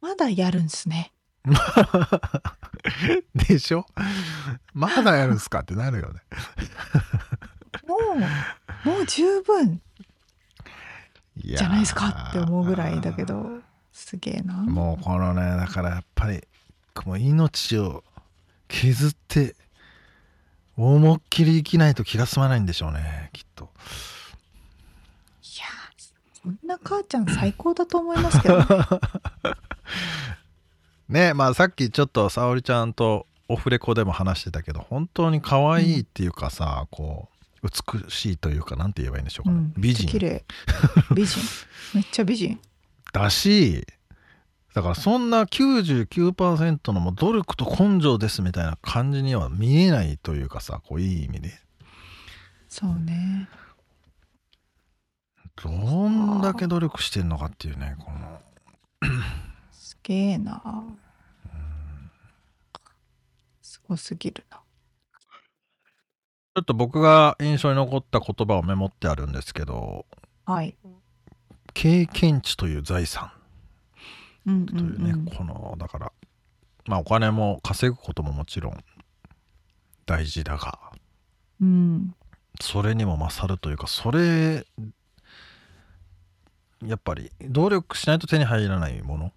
[0.00, 1.12] まだやるんすね。
[3.34, 3.86] でしょ？
[4.74, 6.20] まだやるんすかってなるよね。
[7.86, 7.98] もう、
[8.84, 9.80] もう十分
[11.36, 13.60] じじゃないですかって思うぐらいだけど、
[13.92, 14.54] すげえな。
[14.54, 16.40] もうこのね、だからやっぱり、
[17.04, 18.04] もう命を
[18.68, 19.54] 削って、
[20.76, 23.70] 思いっきり生きないと気が済まないんでしょうね、きっと。
[25.42, 28.66] いやー、こんな母ちゃん最高だと思いますけどね。
[31.08, 37.31] ねまあさっきちょっと沙織ちゃんとオフレコでも話してたけど、本当に可愛いっていうかさ、こう、
[37.62, 39.56] 美しいというか、なんて言えばいいんでしょうかね。
[39.56, 40.44] うん、美人綺麗。
[41.14, 41.40] 美人。
[41.94, 42.60] めっちゃ美人。
[43.12, 43.86] だし、
[44.74, 51.52] だからそんな99%のもう努力と根性ですみたいな感じには見えないというかさ、こういい意味で。
[52.68, 53.48] そうね。
[55.62, 55.70] ど
[56.08, 58.40] んだけ努力してんのかっていうね、この。
[59.70, 60.62] すげえな。
[63.60, 64.61] すごすぎるな。
[66.54, 70.04] ちょっと僕が印象に残った言葉をメモってあるんですけど、
[70.44, 70.76] はい。
[71.72, 73.30] 経験値という財産
[74.46, 76.12] うんというね、うんうんこの、だから、
[76.86, 78.84] まあお金も稼ぐことももちろん
[80.04, 80.78] 大事だが、
[81.60, 82.14] うん。
[82.60, 84.66] それにも勝るというか、それ、
[86.84, 89.32] やっぱり努力しないと手に入らないもの。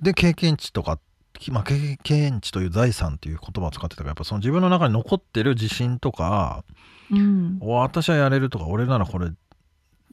[0.00, 1.00] で、経験値とか、き
[1.50, 6.64] まあ、経験値という財産という言葉を使ってたから、やっぱその自分の中に残ってる自信とか、
[7.10, 7.58] うん。
[7.60, 9.30] お私はやれるとか、俺ならこれ、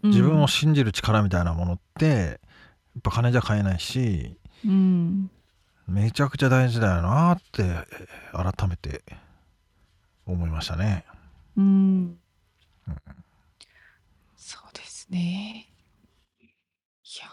[0.04, 2.32] 自分を信じる力みたいなものって、や
[3.00, 5.30] っぱ金じゃ買えないし、うん。
[5.88, 9.04] めちゃくちゃ大事だよなって、えー改めて
[10.26, 11.04] 思いましたね。
[11.58, 12.18] うん。
[14.38, 15.68] そうですね。
[16.42, 16.46] い
[17.20, 17.30] やー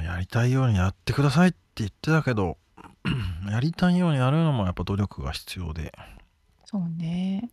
[0.00, 2.56] りたいようにやってくださいって言ってたけど
[3.50, 5.92] やりたいようにやるのもやっぱ努力が必要で
[6.64, 7.50] そうね。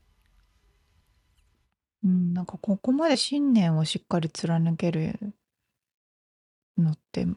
[2.03, 5.35] うん、なんかここまで信念をしっかり貫ける
[6.77, 7.27] のって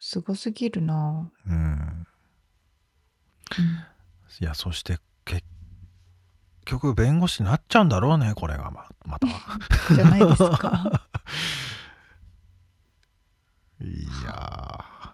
[0.00, 1.30] すごすぎるな。
[1.46, 2.06] うんうん
[4.40, 5.44] いやそして結
[6.64, 9.26] 局弁護士になっちゃうんだろうねこれがままた
[9.94, 11.06] じゃないですか。
[13.80, 15.10] いやー。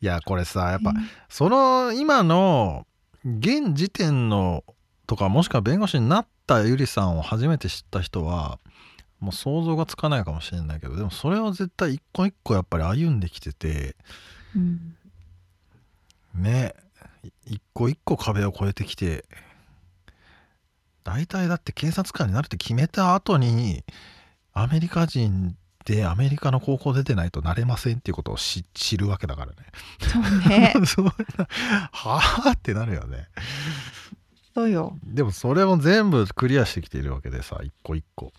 [0.00, 2.86] いやこれさやっぱねその今の
[3.24, 4.62] 現時点の
[5.08, 8.60] とかもしくは弁護士になったゆりさんを初めて知った人は
[9.18, 13.96] もう想像がつかないかもしれないけどでもそれを絶対一個一個やっぱり歩んできてて
[14.54, 14.94] うん。
[16.34, 16.74] ね
[17.24, 19.24] い一個一個壁を越えてきて
[21.02, 23.82] 大体だって警察官になるって決めた後に
[24.52, 25.56] アメリカ人
[25.88, 29.56] でアメリカの高校出てないとなれませんっていうことを知知るわけだからね。
[30.00, 30.74] そうね。
[30.84, 31.12] そんな
[31.92, 33.26] はあってなるよね。
[34.54, 34.98] そうよ。
[35.02, 38.34] でもそれも全部クリアしてきているわけでさ一個一個。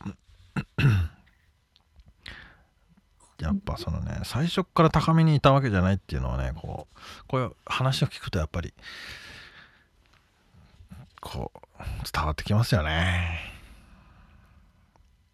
[3.39, 8.75] やっぱそのね最初っから高めにいたわけじゃないっていうのはねこうこういう話を聞くとやっぱり
[11.19, 11.59] こう
[12.12, 13.59] 伝わってきますよね。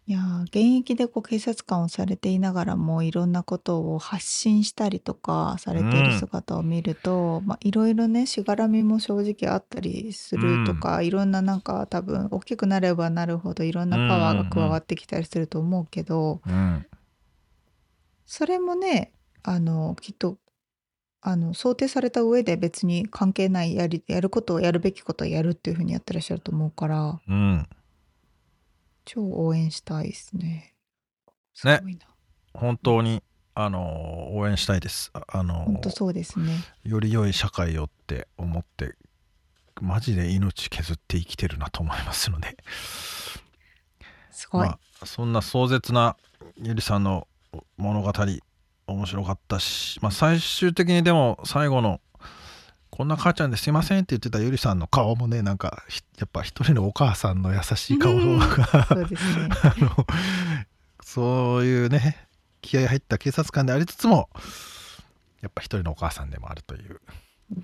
[0.08, 16.86] いやー現役でこう警察官をされていながらもいろんなことを発信したりとかされている姿を見ると、まあいろいろねしがらみも正直あったりするとか、いろんななんか多分大きくなればなるほどいろんなパワーが加わってきたりすると思うけど、うん。
[18.26, 20.38] それもねあのきっと
[21.20, 27.20] あの想定された上で別に関係ないやりやることをやるべきことをやるっていうふうにやってらっしゃると思うから。
[27.26, 27.68] うん
[29.06, 30.74] 超応援したいですね。
[31.54, 31.80] すね。
[32.52, 33.22] 本当に
[33.54, 35.10] あの応援したいです。
[35.14, 36.58] ああの本当そうですね。
[36.84, 38.96] より良い社会をって思って
[39.80, 42.56] マジで命削って生きてるなと思いますので。
[44.32, 44.68] すごい。
[44.68, 46.16] まあ、そんな壮絶な
[46.60, 47.28] ゆりさんの
[47.76, 48.12] 物語
[48.88, 52.00] 面白かったし、まあ、最終的にでも最後の
[52.96, 59.48] 「こんな母ちゃんですいません」って言ってたゆりさんの顔もねなんかひやっぱ一人のお母さんの優しい顔うんがそうですね。
[59.62, 60.06] あの
[61.02, 62.26] そういうね
[62.62, 64.30] 気合入った警察官でありつつも
[65.42, 67.00] やっぱ一人のお母さんでもあるという
[67.52, 67.60] ま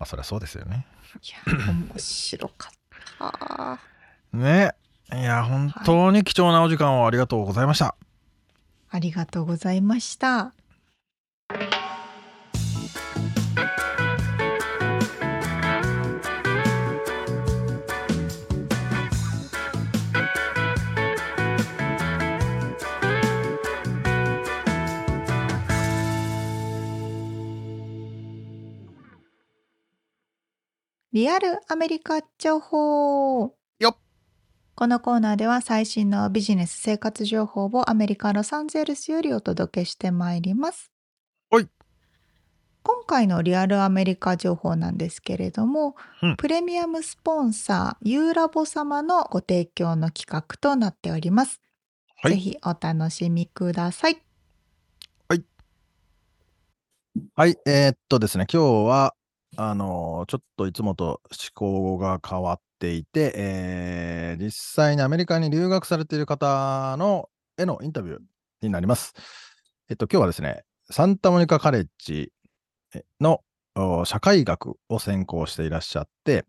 [0.00, 0.86] あそりゃそうですよね。
[1.22, 2.72] いや、面白かっ
[3.18, 3.78] た。
[4.32, 4.72] ね
[5.12, 7.94] いや本当に貴重なお時間をありがとうございました。
[8.90, 10.54] ありがとうございました。
[31.12, 33.54] リアルアメリカ情報。
[34.74, 40.90] このコーナーでは最新のビジネス生活情報をアメリカ・ロサンゼルスよりお届けしてまいります。
[41.50, 41.68] はい。
[42.82, 46.36] 今回のリアルアメリカ情報なんですけれども、うん。
[46.36, 51.60] プレミアムスポンサーユーラボ様のご提供の企画となっております。
[52.22, 52.32] はい。
[52.32, 54.22] ぜひお楽しみください。
[57.34, 59.14] はい、えーっとですね、今日は、
[59.56, 61.20] あのちょっといつもと思
[61.54, 68.18] 考が変わっていて、えー実際にアメリカに留学されている方のへのインタビュー
[68.62, 69.12] になります。
[69.90, 72.32] えっと、今日はですね、サンタモニカカレッジ
[73.20, 73.40] の
[74.04, 76.46] 社会学を専攻していらっしゃって、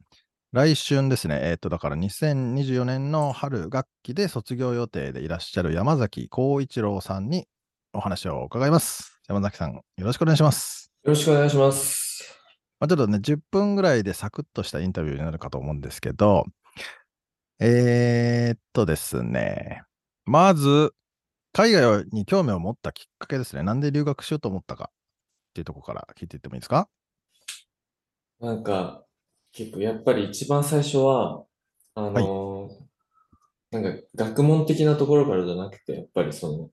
[0.53, 7.47] 来春ですね、えっと、だから2024年の春学期で卒業予定でいらっしゃる山崎浩一郎さんに
[7.91, 9.19] お話を伺います。
[9.27, 10.91] 山崎さん、よろしくお願いします。
[11.03, 12.12] よろしくお願いします。
[12.83, 16.43] まあ、ちょっとね、10分ぐらいでサクッとしたインタビューになるかと思うんですけど、
[17.61, 19.83] えー、っとですね、
[20.25, 20.93] まず、
[21.53, 23.63] 海外に興味を持ったきっかけですね。
[23.63, 24.93] なんで留学しようと思ったかっ
[25.53, 26.89] ていうところから聞いていってもいいですか？
[28.41, 29.05] なんか、
[29.53, 31.45] 結構やっぱり一番最初は、
[31.95, 32.83] あのー
[33.71, 36.71] なんか学問的なところからじゃなくて、やっぱりそ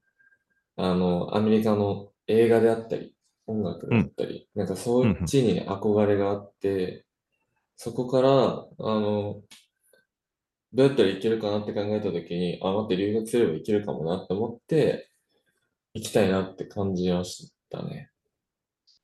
[0.76, 3.14] の、あの、アメリカの映画であったり、
[3.50, 7.04] 音楽であったり、なんかそっちに憧れがあって、
[7.76, 9.42] そこから、あの、
[10.72, 15.10] どうやったらいけるかなって考えたときに、あ、待って、留学すればいけるかもなって思って、
[15.94, 18.10] 行きたいなって感じましたね。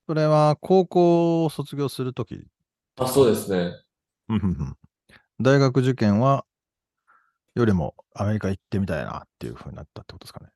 [0.07, 2.47] それは高校を卒業するとき、
[2.97, 3.72] あ、そうですね。
[4.28, 4.76] うんうんうん
[5.38, 6.47] 大学受験は
[7.55, 10.47] よりもアメリカ行ってみたいなっていうふうになったってことですかね。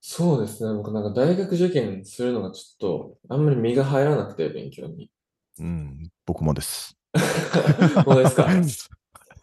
[0.00, 0.74] そうですね。
[0.76, 5.10] 僕なんか大学受験するのがちょっと、あんまり身が入らなくて、勉強に。
[5.58, 6.96] うん、僕もです。
[8.04, 8.44] 本当ですか？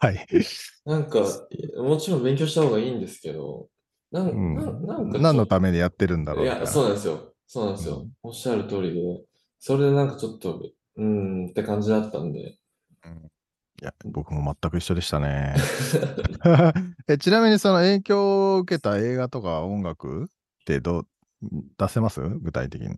[0.00, 0.26] はい。
[0.84, 1.20] なんか、
[1.78, 3.68] もちろん勉強した方がいいんですけど、
[4.10, 4.62] なんうんな
[4.94, 7.34] なんか何のためにやってるんだろういや、そうなんですよ。
[7.46, 7.96] そうなんですよ。
[7.96, 9.00] うんおっしゃる通りで、
[9.60, 10.58] それでなんかちょっと、
[10.96, 12.56] うーんって感じだったんで。
[13.04, 13.30] うん
[13.82, 15.54] いや、僕も全く一緒でしたね。
[17.08, 20.30] えちなみにその影響を受けた映画とか音楽
[20.72, 21.06] ってどう
[21.78, 22.20] 出せます？
[22.20, 22.88] 具体的に。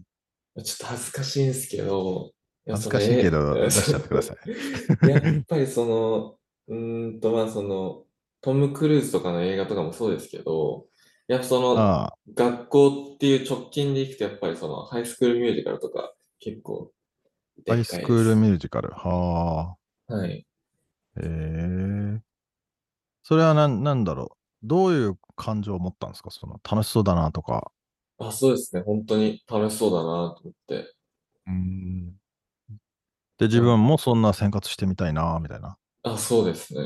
[0.65, 2.33] ちょっと恥ずかしいんですけど、
[2.65, 4.39] や恥ずかしいけど出しちゃってください。
[5.09, 6.39] やっぱりその、
[6.69, 8.05] うーんと、まあその、
[8.41, 10.87] トム・クルーズとかの映画とかもそうですけど、
[11.29, 16.93] やっぱその、あ学校っていう直近でいくと、やっぱりその、ハイスクールミュージカルとか結構
[17.67, 18.37] あ、ハイスクール。
[18.37, 18.89] ミュージカル？
[18.91, 19.77] は
[20.09, 20.15] あ。
[20.15, 20.47] はい。
[21.17, 22.21] へえ。
[23.25, 24.38] それはなんなんだろう？
[24.63, 26.31] どういう感情を持ったんですか？
[26.31, 27.71] その楽しそうだなとか。
[28.19, 28.83] あ、そうですね。
[28.83, 30.95] 本当に楽しそうだなと思って。
[31.47, 32.15] うん。
[33.39, 35.77] で、自分もそんな生活してみたいな、みたいな。
[36.03, 36.81] あ、そうですね。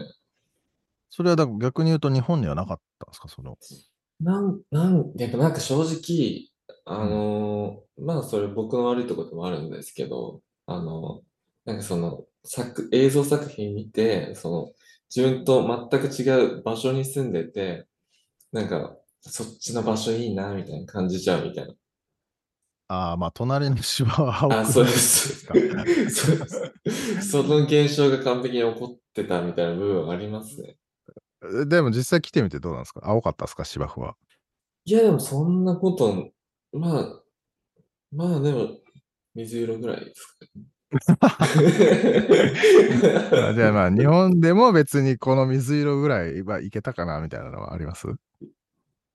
[1.11, 3.29] それはだから逆に言うと日本にはなかったんですか？
[3.29, 3.57] その。
[4.21, 6.49] なん、なん、やっぱなんか正直、
[6.85, 11.23] あのーまあそれ僕の悪いところでもあるんですけど、あの、
[11.65, 14.73] なんかその作、映像作品見て、その、
[15.15, 17.87] 自分と全く違う場所に住んでて、
[18.51, 21.75] なんか、そっちの場所いいな、みたいな感じちゃうみたいな。
[22.89, 25.47] ああ、まあ、隣の芝は青くあ、そうです。
[25.47, 25.59] そう
[26.05, 27.31] です。
[27.31, 30.77] その現象が完璧に起こってたみたいな部分はありますね。
[31.63, 33.01] えでも実際来てみてどうなんですか？
[33.05, 34.17] 青かったですか芝生は？
[34.85, 36.31] いや、でもそんなこと、
[36.73, 37.23] まあ、
[38.13, 38.79] まあでも、
[39.35, 40.63] 水色ぐらいですかね。
[41.21, 41.39] あ
[43.55, 48.07] じゃあまあ、日本でも別にこの水色ぐらいはいけたかなみたいなのはあります？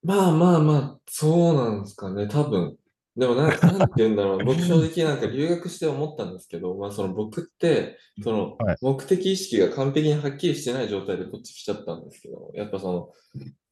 [0.04, 2.76] まあまあまあ、そうなんですかね、多分。
[3.16, 4.46] でもな、なんて言うんだろう。
[4.46, 13.10] 僕正直なんか留学して思ったんですけど、まあその僕って、そのはい目的意識が完璧にはっきりしてない状態でこっち来ちゃったんですけど、やっぱその、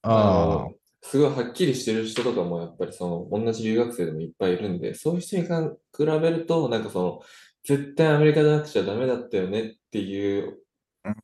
[0.01, 0.15] ああ
[0.63, 5.49] の、すごいはっきりしてる人とかもやっぱりその、同じ留学生でもいっぱいいるんで、そういう人に比
[5.99, 7.21] べると、なんかその、
[7.65, 10.59] 絶対アメリカじゃなくちゃダメだったよねっていう
[11.03, 11.15] うん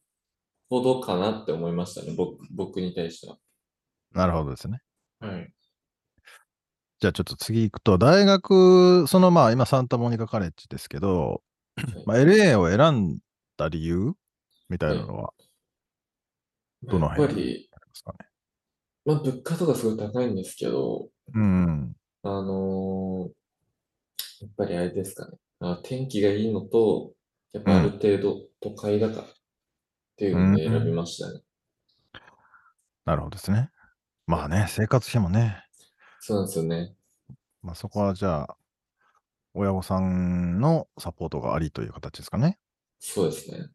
[0.70, 3.38] ほどかなって思いましたね、僕、僕に対しては。
[4.16, 4.80] あ、なるほどですね。
[5.20, 5.54] はい。
[7.00, 11.42] じゃあちょっと次行くと、大学、そのまあ今サンタモニカカレッジですけど、
[12.06, 13.20] まあ、LA を選ん
[13.58, 14.14] だ理由
[14.70, 15.34] みたいなのは
[16.84, 18.18] どの辺にぱり、ありますかね？
[19.06, 21.94] まあ物価とかすごい高いんですけど、うん。
[22.24, 23.32] あのー
[24.42, 25.38] やっぱりあれですかね。
[25.62, 27.14] あ、天気がいいのと、
[27.54, 29.26] やっぱある程度都会だからっ
[30.18, 31.42] ていうので選びましたね。
[33.06, 33.70] なるほどですね。
[34.26, 35.64] まあね、生活費もね、
[36.20, 36.96] そうなんですよね。
[37.62, 38.58] まあそこはじゃあ、
[39.54, 42.58] 親御さんのサポートがありという形ですかね。
[43.00, 43.68] そうですね。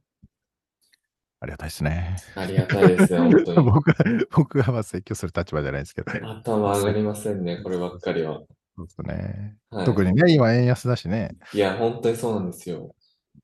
[1.41, 2.17] ありがたいですね。
[2.35, 3.71] ありがたいですね、 本当に。
[3.71, 3.97] 僕は、
[4.31, 6.11] 僕はまあ説教する立場じゃないですけど。
[6.11, 8.43] 頭上がりませんね、こればっかりは。
[8.77, 9.57] そうですね。
[9.71, 9.87] はい。
[9.87, 11.37] 特にね、今円安だしね。
[11.53, 12.95] いや、本当にそうなんですよ。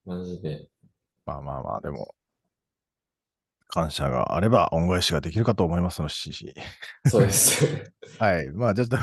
[0.05, 0.69] マジで。
[1.25, 2.15] まあまあまあ、でも、
[3.69, 6.55] 感謝があれば恩返しができるかと思いますのし。
[7.07, 7.65] そうです。
[8.19, 8.51] はい。
[8.51, 8.99] まあ、ちょっと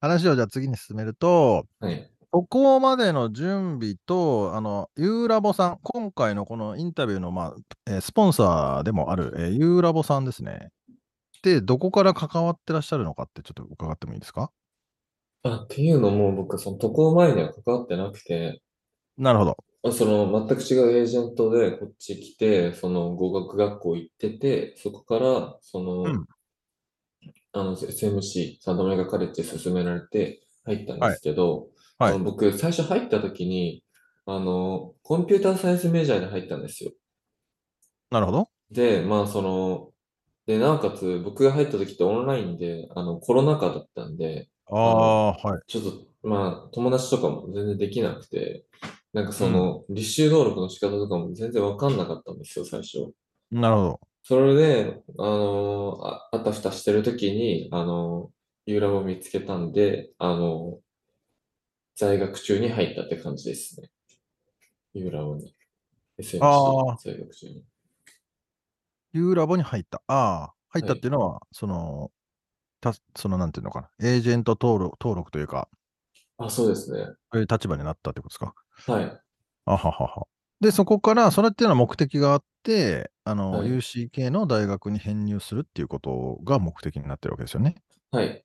[0.00, 2.10] 話をじゃあ次に進めると、はい。
[2.30, 7.54] ここまでの準備と、あの、ユーラボさん、今回のこのインタビューの、まあ、
[7.88, 10.70] えースポンサーでもある、えーユーラボさんですね。
[11.42, 14.52] で、どこから関わってらっしゃるのかってちょっと伺ってもいいですか？
[15.42, 18.62] あ、っていうのも僕、その渡航前には関わってなくて、
[19.16, 19.56] なるほど。
[19.82, 26.26] あその全く違うエージェントでこっち来て、その語学学校行ってて、そこから、その、うん
[27.52, 31.68] あの、SMC、サンドメガカレッジ勧められて入ったんですけど、
[31.98, 33.84] はい僕、最初入った時に、
[34.24, 36.92] あの、コンピューターサイエンスメジャーで入ったんですよ。
[38.10, 38.48] なるほど。
[38.70, 39.90] で、まあ、その、
[40.46, 45.62] で、なおかつ、僕が入った時ってオンラインで、あの、コロナ禍だったんで、ああ、はい。
[45.66, 48.64] ちょっと、まあ、友達とかも全然できなくて、
[49.12, 53.12] なんかその、履修登録の仕方とかも全然わかんなかったんですよ、最初。
[53.50, 54.00] なるほど。
[54.22, 60.80] それで、あのーあ、あたふたしてる時に、あのー、ユーラボを見つけたんで、あのー
[61.96, 63.90] 在学中に入ったって感じですね。
[64.94, 65.54] ユーラボに。
[66.18, 67.64] SMC あー在学中に。
[69.12, 70.00] ユーラボに入った。
[70.06, 72.10] ああ、入ったはいっていうのは、その、
[72.80, 73.90] たその、なんていうのかな。
[74.00, 75.68] エージェント登録登録というか、
[76.38, 77.04] あ、そうですね。
[77.32, 78.54] そういう立場になったってことですか？
[78.92, 79.20] はい。
[79.66, 80.26] あははは。
[80.60, 87.76] で、そこから、それっていうのは目的があって、あの、はい UCK の大学に編入するっていうことが目的になってるわけですよね。
[88.10, 88.44] はい。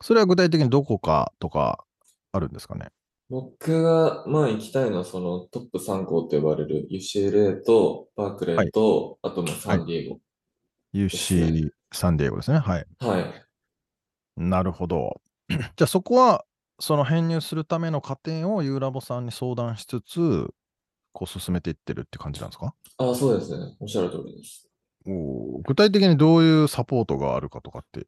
[0.00, 1.84] それは具体的にどこかとか
[2.32, 2.88] あるんですかね？
[3.28, 10.20] 僕が、まあ行きたいのは、そのトップ3校と呼ばれる UCLA とバークレーと、あともうサンディエゴ。
[10.94, 12.58] ?UC サンディエゴですね。
[12.58, 12.86] はい。
[12.98, 13.44] はい。
[14.36, 15.20] なるほど。
[15.48, 16.44] じゃあそこは、
[16.78, 20.48] その編入するための過程をユーラボさんに相談しつつ、
[21.12, 22.74] こう進めていってるって感じなんですか？
[22.98, 23.74] あ、そうですね。
[23.80, 24.68] おっしゃる通りです。
[25.06, 28.06] おー具体的にどういうサポートがあるかとかって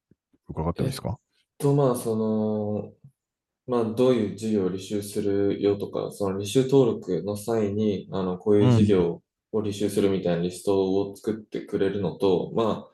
[0.48, 1.18] 伺ってもいいですか？
[1.58, 2.92] と、まあ、その、
[3.66, 9.22] まあ、どういう授業を履修するよとか、その履修登録の際に、あの、こういう授業
[9.52, 12.91] を履修するみたいなリストを作ってくれるのと、まあ、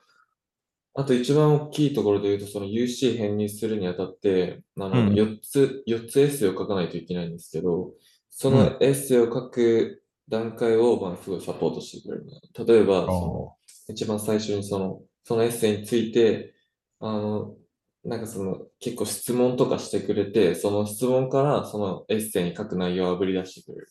[0.99, 7.93] あと一番大きいところで言うと、その UC 編入するにあたって、あうんの、4つ、4つエッセイを書かないといけないんですけど、
[8.31, 12.27] そうのんエッセイを書く段階を、まあ、すごいサポートしてくれる。
[12.67, 16.55] 例えば、その、一番最初にその、そのエッセイについて、
[17.01, 17.57] あの、
[18.05, 23.89] なんかその、結構質問とかしてくれて、その質問からそのエッセイに書く内容をあぶり出してくれる。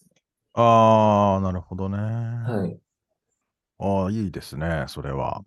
[0.54, 1.98] ああ、なるほどね。
[2.44, 2.80] はい。
[3.80, 5.44] ああ、いいですね、それは。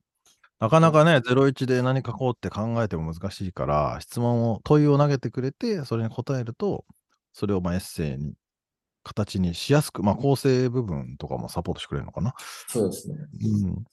[0.61, 6.85] なかなかね、01で何書こうって考えても難しいから、質問を、問いを投げてくれて、それに答えると、
[7.33, 8.35] それをまあエッセイに、
[9.03, 12.35] 形にしやすく、まあ構成部分とかもサポートしてくれるのかな。
[12.69, 13.17] そうですね。
[13.43, 13.85] うん。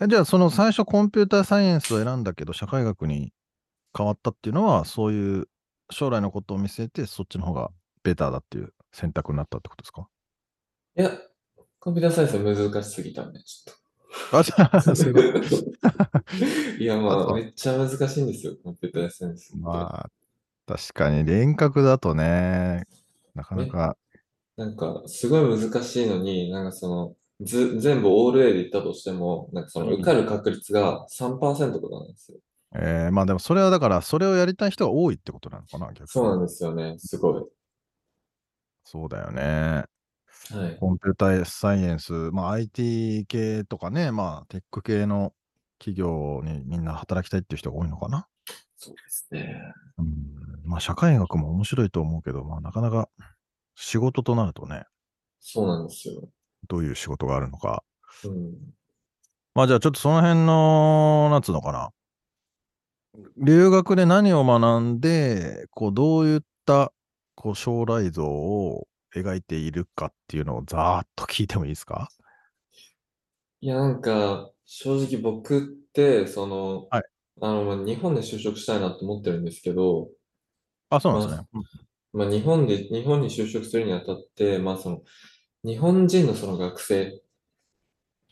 [0.00, 3.32] えじゃあ、その最初コンピューターサイエンスを選んだけど、社会学に
[3.96, 5.48] 変わったっていうのは、そういう
[5.90, 7.70] 将来のことを見据えて、そっちの方が
[8.04, 10.06] ベターだっていう選択になったってことですか？
[10.96, 11.10] いや、
[11.80, 13.85] コンピューターサイエンスは難しすぎたんで、ちょっと。
[16.78, 19.56] いや、まあ、めっちゃ難しいんですよ、コンピューターサイエンス。
[19.56, 20.10] まあ、
[20.66, 22.86] 確かに輪郭だとね、
[23.34, 23.96] なかなか、
[24.56, 27.14] なんか、すごい難しいのに、なんかその、
[27.44, 32.38] ず、全部オール A で言ったとしても、なんかその、うん受かる確率が3%とかなんですよ。
[32.74, 36.08] えーまあでもそれはだから、それをやりたい人が多いってことなのかな、逆に。
[36.08, 37.42] そうなんですよね、すごい。
[38.84, 39.84] そうだよね。
[40.52, 40.76] はい。
[40.78, 45.32] コンピューターサイエンス、まあ IT 系とかね、まあテック系の
[45.78, 48.28] 企業にみんな働きたいっていう人が多いのかな？
[48.76, 49.60] そうですね。
[49.98, 50.06] うん、
[50.64, 53.08] まあ社会学も面白いと思うけど、まあなかなか
[53.74, 54.84] 仕事となるとね、
[55.40, 56.28] そうなんですよ。
[56.68, 57.82] どういう仕事があるのか。
[58.24, 58.54] うん。
[59.54, 61.90] まあじゃあちょっとその辺の、なんつうのかな。
[63.38, 66.92] 留学で何を学んで、こうどういった
[67.34, 72.10] こう将来像を描いているかっていうのをざーっと聞いてもいいですか？
[73.60, 77.02] いや、なんか、正直僕って、その、はい。
[77.40, 80.10] あの、まあ日本で就職したいなと思ってるんですけど、
[80.90, 81.48] あ、そうなんですね。
[82.12, 85.02] まあ、日本で、日本に就職するにあたって、まあ、その、
[85.64, 87.22] 日本人のその学生、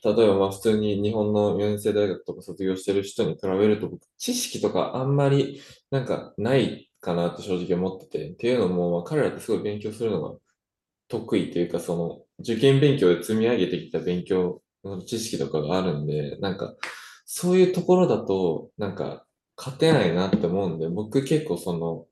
[0.05, 10.39] 例えばまあ普通に日本の4年生大学とか卒業してる人に比べると、僕、知識とかあんまりなんかないかなって正直思ってて、っていうのも、まあ、彼らってすごい勉強するのが
[11.09, 16.75] 得意というか、その、受験勉強で積み上げてきた勉強の知識とかがあるんで、なんか、
[17.27, 19.25] そういうところだと、なんか、
[19.57, 22.07] 勝てないなって思うんで、僕結構その、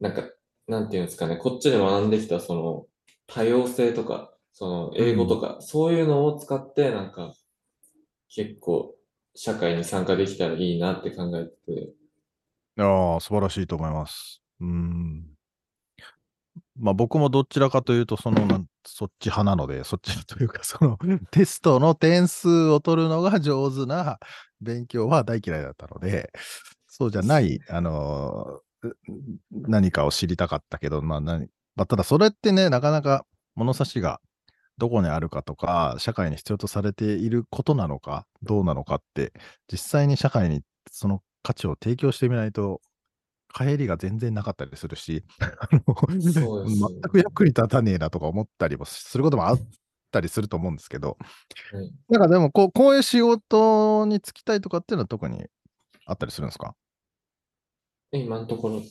[0.00, 0.28] なんか、
[0.66, 2.86] なんていうんですかね、こっちで学んできたその
[3.26, 7.34] 多様性とか、その英語とか、そういうのを使って、なんか、
[8.28, 8.96] 結構、
[9.34, 11.50] 社会に参加できたらいいなって考えて
[11.86, 11.92] て、
[12.78, 14.42] ああ、素晴らしいと思います。
[14.60, 15.29] うん。
[16.80, 20.98] まあ僕もどちらかというと、そのそっち派なので、 そっちというか、その
[21.30, 24.18] テストの点数を取るのが上手な
[24.60, 26.32] 勉強は大嫌いだったので、
[26.88, 28.96] そうじゃない、あのー、う
[29.52, 34.20] 何かを知りたかったけど、まあ何、まあただそれってね、なかなか物差しが
[34.78, 39.32] どこにあるかとか、社会に必要とされていることなのか、どうなのかって、
[39.70, 42.80] 実際に社会にその価値を提供してみないと、
[43.54, 45.24] 帰りが全然なかったりするし、
[46.08, 49.58] 全く役に立たねえなとか思ったりもすることもあっ
[50.10, 51.16] たりすると思うんですけど、
[51.72, 55.46] はいなんかでもこう、こういう仕事に就きたいとかっていうのは特に
[56.06, 56.74] あったりするんですか？
[58.12, 58.82] 今のところ、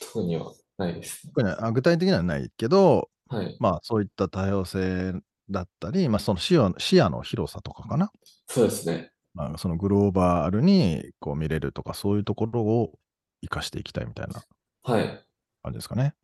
[0.00, 1.32] 特にはないですね。
[1.34, 3.56] 特にあ具体的にはないけど、はい。
[3.58, 5.12] まあそういった多様性
[5.50, 8.10] だったり、まあその視野視野の広さとかかな？
[8.46, 9.10] そうですね。
[9.34, 12.98] まあ、そのグローバルにこう見れるとか、そういうところを
[13.42, 14.42] 活かしていきたいみたいな
[14.82, 15.24] はい。
[15.62, 16.14] 感じですかね。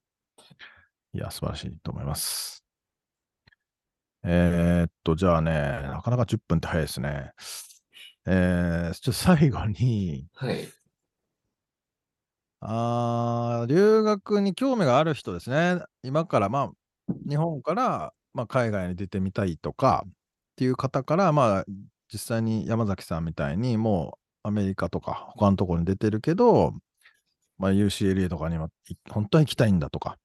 [1.12, 2.64] いや、素晴らしいと思います。
[4.24, 7.32] えーっと、じゃあね、なかなか10分って早いですね。
[8.26, 10.68] えー、ちょっと最後に、はい。
[12.60, 15.80] あー留学に興味がある人ですね。
[16.02, 16.72] 今から、ま
[17.08, 20.10] あ、日本から、まあ、海外に出てみたいとかっ
[20.56, 21.64] ていう方から、まあ、
[22.12, 26.72] 実際に山崎さんみたいに、もうアメリカとか他のところに出てるけど、
[27.59, 30.18] まあ、UCLA とかにはい本当は行きたいんだとか、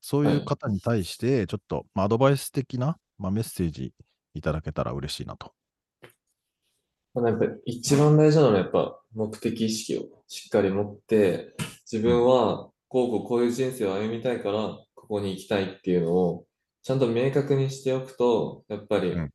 [0.00, 3.92] そういうはい方に対して、ちょっと、まあ、アドバイス的な、まあ、メッセージ
[4.34, 5.52] いただけたら嬉しいなと。
[7.14, 11.54] まあ、なんか一番大事なのはやっぱ目的意識をしっかり持って、
[11.90, 16.46] 自分はこうこうこういう人生を歩みたいから、ここに行きたいっていうのを
[16.82, 19.30] ちゃんと明確にしておくと、やっぱり、うん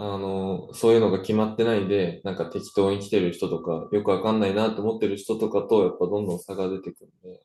[0.00, 7.40] あの、そういうのが決まってないで、なんか適当に来てる人とか、よくわかんないなと思ってる人とかと、やっぱどんどん差が出てくるんで、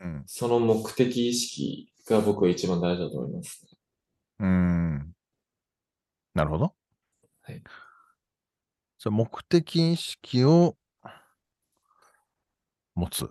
[0.00, 0.22] うん。
[0.24, 3.78] その目的意識が僕は一番大事だと思いますね。
[4.40, 5.12] うーん。
[6.32, 6.72] なるほど。
[7.42, 7.62] はい。
[8.96, 10.74] それ目的意識を
[12.94, 13.28] 持つ。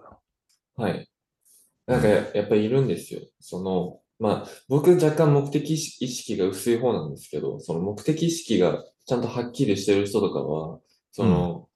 [0.76, 1.10] はい。
[1.88, 3.22] なんかややっぱりいるんですよ。
[3.40, 10.80] その、まあ、僕若干目的意識が薄い方なんですけど、その目的意識がちゃんとはっきりしてる人とかは、
[11.12, 11.68] その、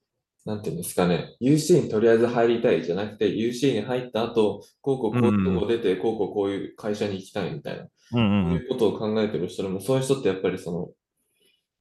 [0.46, 8.54] なんていうんですかね、UC にとりあえず入りたいじゃなくて、UC に入った後、こうこうこういう出て、こうこうこういう会社に行きたいみたいな、うんそううん。
[8.54, 10.89] いうことを考えてる人でも、そういう人ってやっぱりその、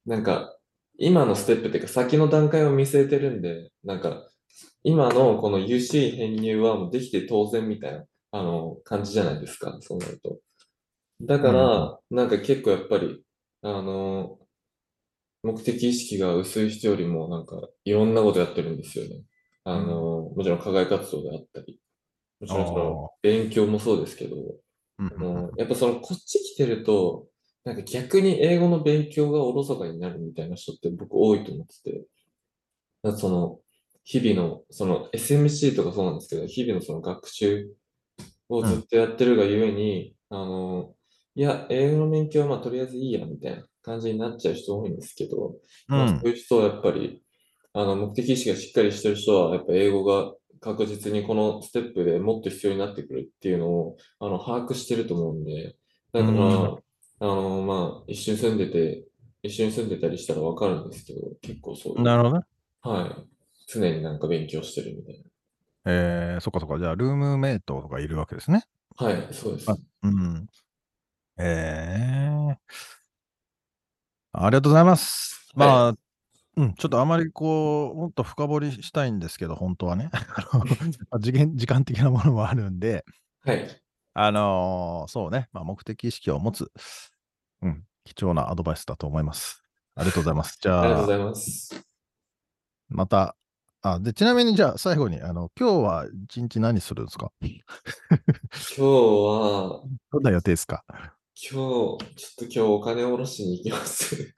[0.04, 0.54] なんか、
[0.98, 4.28] 今のステップっていうか先の段階を見据えてるんで、なんか、
[4.84, 10.38] 今のこの UC 編入はもうできて当然みたいな、あの、感じじゃないですか、そうなると。
[11.20, 13.22] だから、なんか結構やっぱり、
[13.62, 14.38] あの、
[15.42, 19.22] 目的意識が薄い人よりも、なんか、いろんなことやってるんですよね。
[19.64, 21.80] あの、もちろん課外活動であったり、
[22.40, 27.26] もちろんその、勉強もそうですけど、うんあのやっぱそのこっち来てると、
[27.64, 32.06] なんか逆に英語の勉強がおろそかになるみたいな人って僕多いと思ってて、
[33.16, 33.60] その
[34.04, 37.70] 日々の、その SMC とかそうなんですけど、日々のその学習
[38.48, 40.94] をずっとやってるがゆえに、あの、
[41.34, 45.56] いや、英語の勉強はまあとりあえずいいやみたいな感じになっちゃう人多いんですけど、
[45.88, 47.22] うまあ、んそういう人はやっぱり、
[47.72, 55.76] あの、目的意識がしっかりしてる人は、やっぱ英語が確実にこのステップでもっと必要になってくるっていうのを、あの、把握してると思うんで、
[56.12, 56.32] だから、う
[56.76, 56.78] ん
[57.22, 59.04] あの、まあ、一緒に住んでて、
[59.42, 62.44] 一緒に住んでたりしたらわかるんですけど、結構そういう、なるほどね。
[62.80, 63.30] はい。
[63.68, 65.22] 常になんか勉強してるみたい
[65.86, 66.78] えー、そっかそっか。
[66.78, 68.64] じゃあ、ルームメイトとかいるわけですね。
[68.98, 69.06] な。
[69.06, 69.70] はい、そうです。
[69.70, 70.46] あうん。
[71.42, 72.56] えー、
[74.32, 75.50] ありがとうございます。
[75.54, 75.94] まあ、
[76.56, 80.10] うん、ちょっとあまりこう、もっと深掘りしたいんですけど、本当はね。
[80.52, 80.76] あのま
[81.12, 83.04] あ時間的なものもあるんで、
[83.44, 83.82] はい。
[84.12, 86.70] あのーそうね、まあ、目的意識を持つ、
[87.62, 89.62] うん、貴重なアドバイスだと思います。
[89.94, 90.58] ありがとうございます。
[90.60, 91.86] じゃあありがとうご、ざいます。
[92.88, 93.36] また、
[93.82, 97.32] あ、で、ちなみにじゃあ最後に、あの、今日は一日何するんですか？
[97.40, 97.48] 今
[98.76, 99.82] 日は、
[100.12, 100.84] どんな予定ですか？
[100.88, 101.98] 今日、ちょっ
[102.36, 104.34] と今日お金を下ろしに行きます。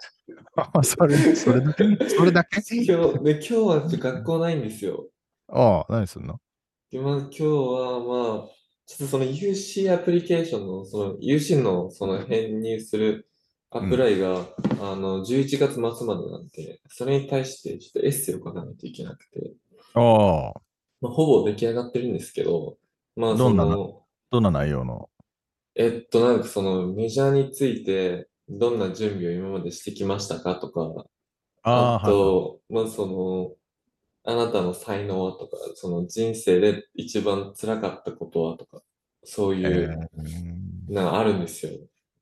[0.56, 2.08] あ それ、それだけ？
[2.08, 2.60] それだけ？
[2.84, 5.08] 今日、で、今日は学校ないんですよ。
[5.48, 6.38] ああ、何するの？
[6.90, 8.48] でまあ、今日は、まあ、
[8.86, 13.28] ちょっとその UC アプリケーションの、その UC のその編入する
[13.70, 14.46] アプライが、
[14.80, 19.54] あの、11月末までなんで、それに対してちょっとエッセイを書かないといけなくて、
[19.94, 20.52] ああ、
[21.00, 22.76] まあ、ほぼ出来上がってるんですけど、
[23.16, 25.08] まあ、そどんなの、どんな内容の？
[25.74, 31.06] えっと、なんかそのメジャーについて、どんな準備を今までしてきましたかとか、
[31.62, 33.54] ああ、あと、まあその、
[34.24, 38.82] あなたの才能はとか、その人生で一番辛かったことはとか、
[39.24, 39.62] そうはい。
[39.62, 41.72] いえう、ーなんかあるんですよ。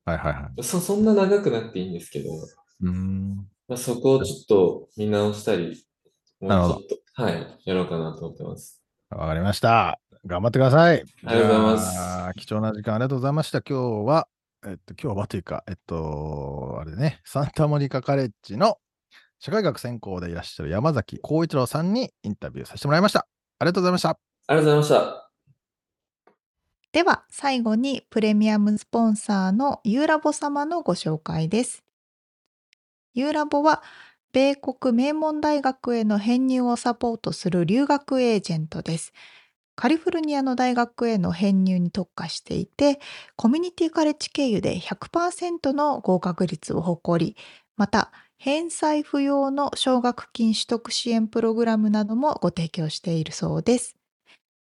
[0.05, 0.63] はいはいはい。
[0.63, 3.37] そ、そんな長くなくていいんですけど、うーん。
[3.69, 5.85] まあ、そこをちょっと見直したり、
[6.41, 8.83] もなるほどうちょっと、はい、やろうかなと思ってます。
[9.11, 10.01] わかりました。
[10.27, 11.05] 頑張ってください。
[11.25, 13.63] ありがとうございます貴重な時間ありがとうございました。
[13.63, 14.29] 今日は、
[14.67, 18.79] えっと、今日はというか、えっと、あれね、サンタモニカカレッジの
[19.39, 23.27] 社会学専攻でいらっしゃる山崎浩一郎さんにインタビューさせてもらいました。
[23.59, 24.11] ありがとうございました。
[24.11, 25.31] ありがとうございました。
[26.93, 31.85] では最後にプレミアムスポンサーのユーラボ様のご紹介です。
[33.15, 33.83] ユーラボは
[34.33, 39.13] 米国名門大学への編入をサポートする留学エージェントです。
[39.81, 43.01] カリフォルニアの大学への編入に特化していて、
[43.35, 47.37] コミュニティカレッジ経由で100%の合格率を誇り、
[47.79, 53.97] また返済不要の奨学金取得支援プログラムなどもご提供しているそうです。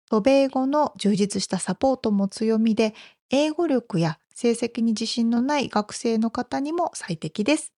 [0.09, 2.95] 渡米後の充実したサポートも強みで、
[3.29, 7.71] 英語力や成績に自信のない学生の方にも最適です。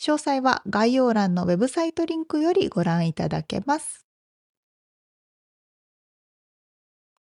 [0.00, 4.05] 詳細は概要欄のウェブサイトリンクよりご覧いただけます。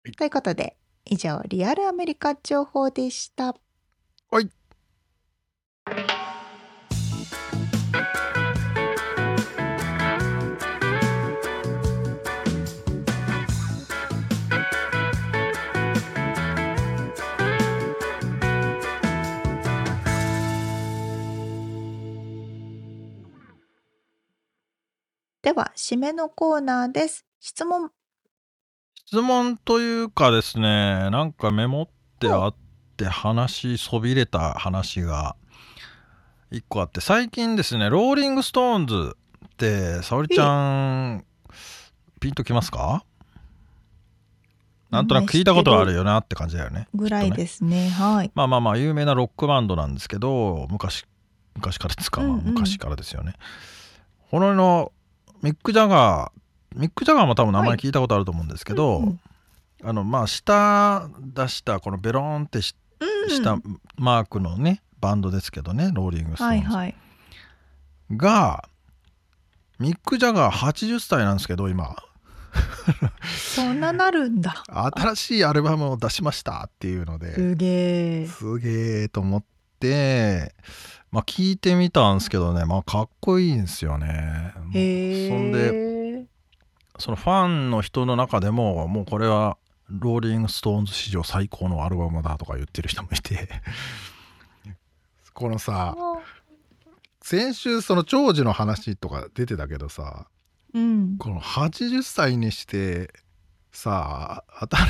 [0.08, 3.54] いということで、以上、リアルアメリカ情報でした。
[4.30, 4.48] はい。
[25.42, 27.26] では、締めのコーナーです。
[27.40, 27.90] 質問
[29.10, 31.88] 質問というかですねなんかメモっ
[32.20, 32.54] てあっ
[32.96, 35.34] て話そびれた話が
[36.52, 40.46] 一個あって最近ですねローリング・ストーンズって沙織ちゃ
[41.16, 41.24] ん
[42.20, 43.04] ピンときますか？
[44.92, 47.88] なんとなく聞いたことはあるよなって感じだよねぐらいですね。
[47.88, 48.30] はい。
[48.36, 51.04] まあまあまあ有名なロックバンドなんですけど昔
[51.56, 53.32] 昔からですか、まあうんうん昔からですよね。
[54.30, 54.92] このの
[55.42, 56.40] ミック・ジャガー
[56.76, 59.20] ミック・ジャガーも多分名前聞いたことあると思うんですけど、うんうん
[59.82, 62.74] あのまあ舌出したこのベローンってし
[63.42, 63.56] た
[63.96, 66.94] マークのねバンドですけどねローリング・ストーンズ、はいはい。
[68.16, 68.68] が
[69.78, 71.96] ミック・ジャガー80歳なんですけど今
[73.54, 74.64] そんななるんだ。
[74.66, 77.34] 新しいアルバムを出しましたっていうので。
[77.34, 77.66] すげ
[78.22, 78.26] え。
[78.26, 79.44] すげえと思っ
[79.78, 80.54] て、
[81.12, 84.52] まあ、聞いてみたんですけどね、まあ、かっこいいんですよね。
[84.56, 85.89] そんで
[87.00, 89.56] そのファンの人の中でももうこれは
[89.88, 93.48] ローリング・ストーンズ史上最高のアルバムだとか言ってる人もいて
[95.34, 95.96] このさ
[97.22, 100.26] 先週その長寿の話とか出てたけどさ
[100.72, 101.16] うん。
[101.18, 103.10] この80歳にして
[103.72, 104.44] さ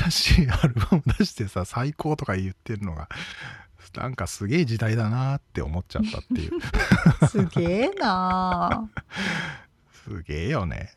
[0.09, 3.09] 新しいアルバム出してさ最高とか言ってるのが
[3.95, 6.51] なんかすげえ時代だなって思っちゃったっていう
[7.27, 8.83] すげえなあ。
[10.05, 10.93] すげえよね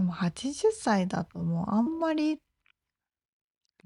[0.00, 2.38] でも80歳だともうあんまり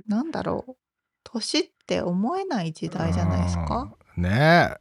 [0.06, 0.76] なんだろう
[1.24, 3.92] 年って思えない時代じゃないですか？
[4.16, 4.22] うん。
[4.22, 4.30] ね。
[4.30, 4.78] え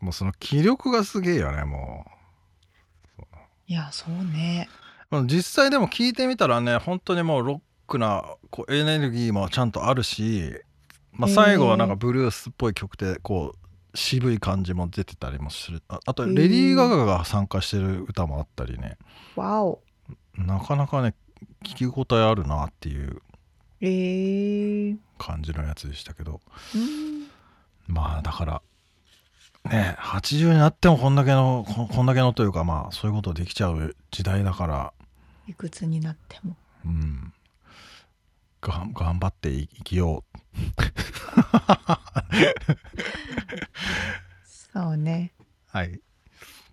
[0.00, 2.06] もうその気力がすげえよねも
[3.66, 4.68] いやそうね。
[5.10, 10.52] う実際でも聞いてみたらね本当にもうロックなこうエネルギーもちゃんとあるし、
[11.10, 13.65] まあ、最後はなんかブルースっぽい曲でこう
[13.96, 15.82] 渋い感じも出てたりもする。
[15.88, 18.96] ああとレディー・ガガが参加してる歌もあったりね。
[19.34, 19.80] わお。
[20.36, 21.14] なかなかね
[21.64, 23.22] 聞き応えあるなっていう
[23.80, 26.40] えー、感じのやつでしたけど。
[26.74, 27.26] うん。
[27.86, 28.62] まあだから
[29.70, 34.92] ね80になってもこんだけのここんだけのというかまあそういうことできちゃう時代だから。
[35.48, 36.56] いくつになっても。
[36.84, 37.32] うん。
[38.60, 40.24] がん頑張ってい生きよ
[44.72, 45.32] そうね。
[45.38, 46.00] うはい。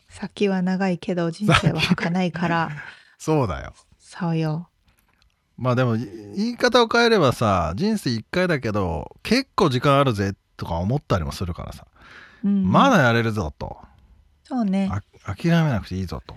[0.10, 2.70] 先は長いけど人生は儚いから。
[3.18, 3.74] そうだよ。
[4.00, 4.70] そうよ。
[5.58, 6.06] まあでもい
[6.36, 11.88] 言い方を変えればさ人生一回だけど結構時間あるぜとか思ったりもするからさ、
[12.44, 12.70] うん。
[12.70, 13.78] まだやれるぞと。
[14.44, 14.90] そうね。
[14.92, 15.02] あ
[15.36, 16.36] 諦めなくていいぞと。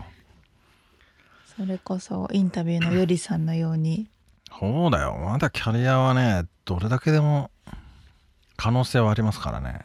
[1.57, 4.09] それこそインタビューのよりさんのように。
[4.59, 5.17] そうだよ。
[5.17, 7.51] まだキャリアはねどれだけでも
[8.57, 9.81] 可能性はありますからね。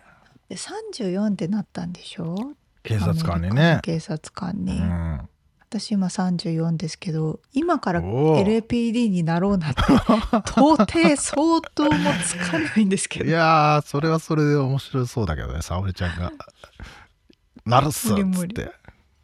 [0.49, 2.35] で34ってなったんでしょ？
[2.83, 3.79] 警察官にね。
[3.83, 5.29] 警察官うに、ん。
[5.69, 9.81] 私今34ですけど今から LAPD になろうなんて
[10.51, 16.33] 到底相当もつかないんですけいどやーそれはそれで面白そうだけどね沙織ちゃんが
[17.65, 18.69] 「なるっす」って。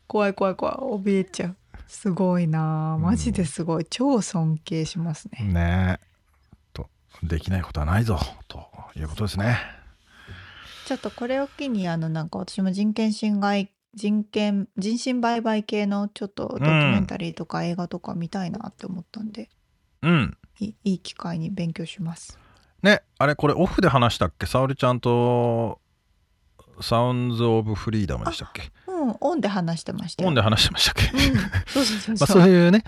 [0.07, 1.57] 怖い怖い怖い怯えちゃう。
[1.85, 5.43] すごいなあマジですごい、超尊敬しますね。
[5.43, 6.07] ねえ。
[6.71, 6.87] と
[7.23, 8.17] できないことはないぞ
[8.47, 8.59] と
[8.95, 9.59] いうことですね。
[10.85, 19.49] ちょっとこれを機にあのなんか私も人権侵害人権人身売買系のちょっとドキュメンタリーとか映画とか見たいなって思ったんで、
[20.01, 20.37] うん。
[20.59, 22.39] いいい機会に勉強します。
[22.81, 24.45] ねあれこれオフで話したっけ？
[24.45, 25.79] 沙織ちゃんと
[26.79, 28.71] サウンズ・オブ・フリーダムでしたっけ？
[28.87, 30.27] うんオンで話してましたよ。
[30.27, 32.83] オンで話してましたっけ、う、そういうね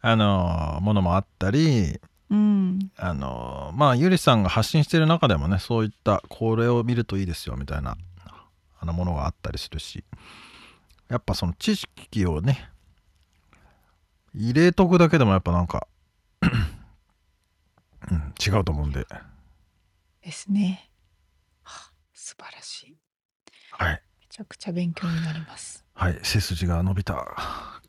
[0.00, 7.96] あのものもあったりうんあのまあゆりさんが発信してる中でもねそういったこれを見るといいですよみたいな
[8.80, 10.04] あのものがあったりするし
[11.08, 12.68] やっぱその知識をね
[14.34, 15.88] 入れとくだけでもやっぱなんか、
[18.10, 19.06] うん、違うと思うんで
[20.22, 20.90] ですね。
[21.62, 22.96] はあ素晴らしい。
[23.72, 25.84] はいめちゃくちゃ勉強になります。
[25.94, 27.26] はい背筋が伸びた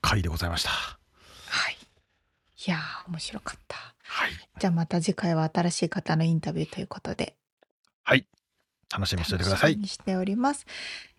[0.01, 1.77] 回でございましたはい。
[2.65, 3.77] いやー面白かった。
[4.09, 7.35] はいじゃあまた次回は新しい方のインタビューということで
[8.03, 8.25] はい
[8.91, 10.65] 楽しみにしておいてください楽しみにしております。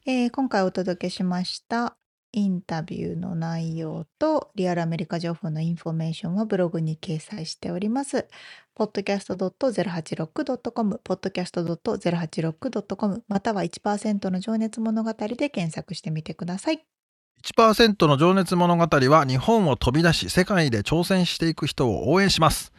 [0.07, 1.97] えー今回お届けしました
[2.33, 8.29] インタビューの内容とリアルアメリカ情報のインフォメーションはブログに掲載しております。
[8.77, 16.85] podcast.086.com、podcast.086.com、または1%の情熱物語で検索してみてください。
[17.45, 22.73] 1%の情熱物語は日本を飛び出し世界で挑戦していく人を応援します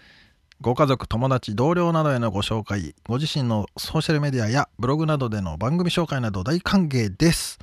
[0.62, 7.60] ご家族友達同僚などへのご紹介ご自身のソーシャルメディアやブログなどでの番組紹介など大歓迎です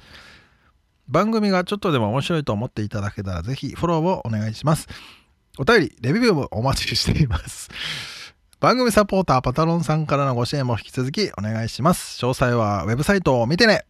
[1.08, 4.88] 番組がちょっとでも面白いと思っていただけたらぜひフォローをお願いします。
[5.58, 7.68] お便り、レビューもお待ちしています。
[8.60, 12.22] 番組サポーターパタロンさんからのご支援も引き続きお願いします。
[12.24, 13.87] 詳細はウェブサイトを見てね。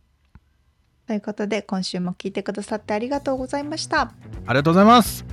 [1.09, 4.13] ということで今週も聞いてくださってありがとうございました。
[4.47, 5.25] ありがとうございます。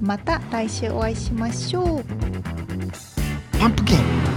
[0.00, 2.04] また来週お会いしましょう。
[3.58, 4.31] パンプキン